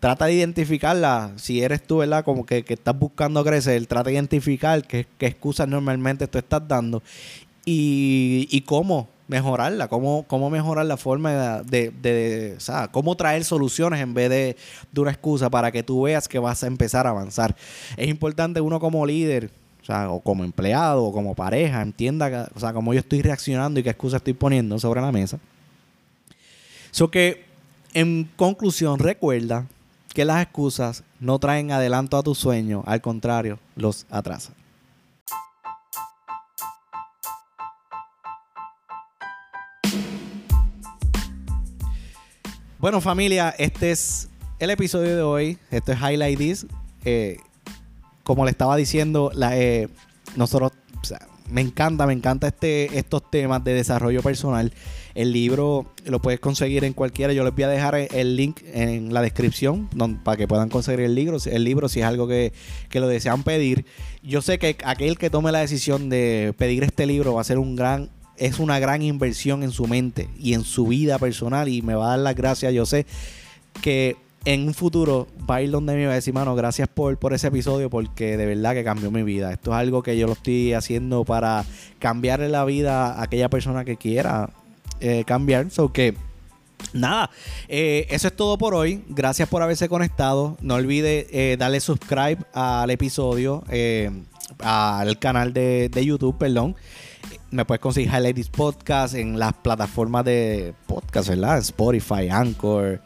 trata 0.00 0.26
de 0.26 0.34
identificarla. 0.34 1.32
Si 1.36 1.62
eres 1.62 1.82
tú, 1.82 1.98
¿verdad? 1.98 2.24
Como 2.24 2.46
que, 2.46 2.64
estás 2.66 2.98
buscando 2.98 3.44
crecer, 3.44 3.84
trata 3.86 4.08
de 4.08 4.14
identificar 4.14 4.86
qué, 4.86 5.06
excusas 5.20 5.68
normalmente 5.68 6.26
tú 6.26 6.38
estás 6.38 6.66
dando 6.66 7.02
y, 7.70 8.60
cómo 8.62 9.08
mejorarla, 9.26 9.88
cómo, 9.88 10.24
cómo 10.26 10.48
mejorar 10.48 10.86
la 10.86 10.96
forma 10.96 11.62
de, 11.62 11.90
de, 11.90 12.54
o 12.56 12.60
sea, 12.60 12.88
cómo 12.88 13.14
traer 13.14 13.44
soluciones 13.44 14.00
en 14.00 14.14
vez 14.14 14.30
de, 14.30 14.56
de, 14.90 15.00
una 15.00 15.10
excusa 15.10 15.50
para 15.50 15.70
que 15.70 15.82
tú 15.82 16.02
veas 16.02 16.28
que 16.28 16.38
vas 16.38 16.64
a 16.64 16.66
empezar 16.66 17.06
a 17.06 17.10
avanzar. 17.10 17.54
Es 17.96 18.08
importante 18.08 18.60
uno 18.60 18.80
como 18.80 19.04
líder, 19.04 19.50
o 20.08 20.20
como 20.20 20.44
empleado, 20.44 21.04
o 21.04 21.12
como 21.12 21.34
pareja, 21.34 21.80
entienda, 21.80 22.50
o 22.54 22.60
sea, 22.60 22.72
cómo 22.72 22.92
yo 22.92 23.00
estoy 23.00 23.22
reaccionando 23.22 23.80
y 23.80 23.82
qué 23.82 23.90
excusa 23.90 24.18
estoy 24.18 24.34
poniendo 24.34 24.78
sobre 24.78 25.00
la 25.00 25.12
mesa. 25.12 25.38
Eso 26.92 27.10
que, 27.10 27.44
en 27.94 28.30
conclusión, 28.36 28.98
recuerda 28.98 29.66
que 30.12 30.24
las 30.24 30.42
excusas 30.42 31.04
no 31.20 31.38
traen 31.38 31.70
adelanto 31.70 32.16
a 32.16 32.22
tu 32.22 32.34
sueño, 32.34 32.82
al 32.86 33.00
contrario, 33.00 33.58
los 33.76 34.06
atrasan. 34.10 34.57
Bueno 42.80 43.00
familia, 43.00 43.52
este 43.58 43.90
es 43.90 44.28
el 44.60 44.70
episodio 44.70 45.16
de 45.16 45.22
hoy. 45.22 45.58
Esto 45.72 45.90
es 45.90 45.98
Highlight 45.98 46.38
This. 46.38 46.66
Eh, 47.04 47.38
como 48.22 48.44
le 48.44 48.52
estaba 48.52 48.76
diciendo, 48.76 49.32
la, 49.34 49.58
eh, 49.58 49.88
nosotros, 50.36 50.70
me 51.50 51.60
encanta, 51.60 52.06
me 52.06 52.12
encanta 52.12 52.46
este, 52.46 52.96
estos 52.96 53.28
temas 53.32 53.64
de 53.64 53.74
desarrollo 53.74 54.22
personal. 54.22 54.72
El 55.16 55.32
libro 55.32 55.92
lo 56.04 56.22
puedes 56.22 56.38
conseguir 56.38 56.84
en 56.84 56.92
cualquiera. 56.92 57.32
Yo 57.32 57.42
les 57.42 57.52
voy 57.52 57.64
a 57.64 57.68
dejar 57.68 57.96
el 57.96 58.36
link 58.36 58.60
en 58.72 59.12
la 59.12 59.22
descripción 59.22 59.88
para 60.22 60.36
que 60.36 60.46
puedan 60.46 60.68
conseguir 60.68 61.00
el 61.00 61.16
libro. 61.16 61.38
El 61.46 61.64
libro, 61.64 61.88
si 61.88 61.98
es 61.98 62.06
algo 62.06 62.28
que, 62.28 62.52
lo 62.92 63.08
desean 63.08 63.42
pedir. 63.42 63.86
Yo 64.22 64.40
sé 64.40 64.60
que 64.60 64.76
aquel 64.84 65.18
que 65.18 65.30
tome 65.30 65.50
la 65.50 65.58
decisión 65.58 66.08
de 66.10 66.54
pedir 66.56 66.84
este 66.84 67.06
libro 67.06 67.34
va 67.34 67.40
a 67.40 67.44
ser 67.44 67.58
un 67.58 67.74
gran 67.74 68.08
es 68.38 68.58
una 68.58 68.78
gran 68.78 69.02
inversión 69.02 69.62
en 69.62 69.70
su 69.70 69.86
mente 69.86 70.28
y 70.38 70.54
en 70.54 70.64
su 70.64 70.86
vida 70.86 71.18
personal 71.18 71.68
y 71.68 71.82
me 71.82 71.94
va 71.94 72.06
a 72.06 72.10
dar 72.10 72.18
las 72.20 72.34
gracias. 72.34 72.72
Yo 72.72 72.86
sé 72.86 73.06
que 73.82 74.16
en 74.44 74.66
un 74.66 74.74
futuro 74.74 75.26
va 75.48 75.56
a 75.56 75.62
ir 75.62 75.70
donde 75.70 75.94
me 75.94 76.06
va 76.06 76.12
a 76.12 76.14
decir, 76.14 76.32
mano, 76.32 76.54
gracias 76.54 76.88
por, 76.88 77.18
por 77.18 77.34
ese 77.34 77.48
episodio 77.48 77.90
porque 77.90 78.36
de 78.36 78.46
verdad 78.46 78.74
que 78.74 78.84
cambió 78.84 79.10
mi 79.10 79.22
vida. 79.22 79.52
Esto 79.52 79.72
es 79.72 79.76
algo 79.76 80.02
que 80.02 80.16
yo 80.16 80.26
lo 80.26 80.32
estoy 80.34 80.72
haciendo 80.72 81.24
para 81.24 81.64
cambiarle 81.98 82.48
la 82.48 82.64
vida 82.64 83.12
a 83.12 83.22
aquella 83.22 83.48
persona 83.48 83.84
que 83.84 83.96
quiera 83.96 84.50
eh, 85.00 85.24
cambiar. 85.26 85.66
Que 85.92 86.14
nada, 86.92 87.30
eh, 87.68 88.06
eso 88.10 88.28
es 88.28 88.36
todo 88.36 88.58
por 88.58 88.74
hoy. 88.74 89.04
Gracias 89.08 89.48
por 89.48 89.62
haberse 89.62 89.88
conectado. 89.88 90.56
No 90.60 90.76
olvide 90.76 91.26
eh, 91.30 91.56
darle 91.56 91.80
subscribe 91.80 92.38
al 92.54 92.90
episodio, 92.90 93.64
al 94.60 95.18
canal 95.18 95.52
de, 95.52 95.90
YouTube, 96.04 96.38
perdón. 96.38 96.74
Me 97.50 97.64
puedes 97.64 97.80
conseguir 97.80 98.10
Highlights 98.10 98.50
Podcast 98.50 99.14
en 99.14 99.38
las 99.38 99.54
plataformas 99.54 100.24
de 100.24 100.74
podcast, 100.86 101.28
¿verdad? 101.28 101.58
Spotify, 101.58 102.28
Anchor, 102.30 103.02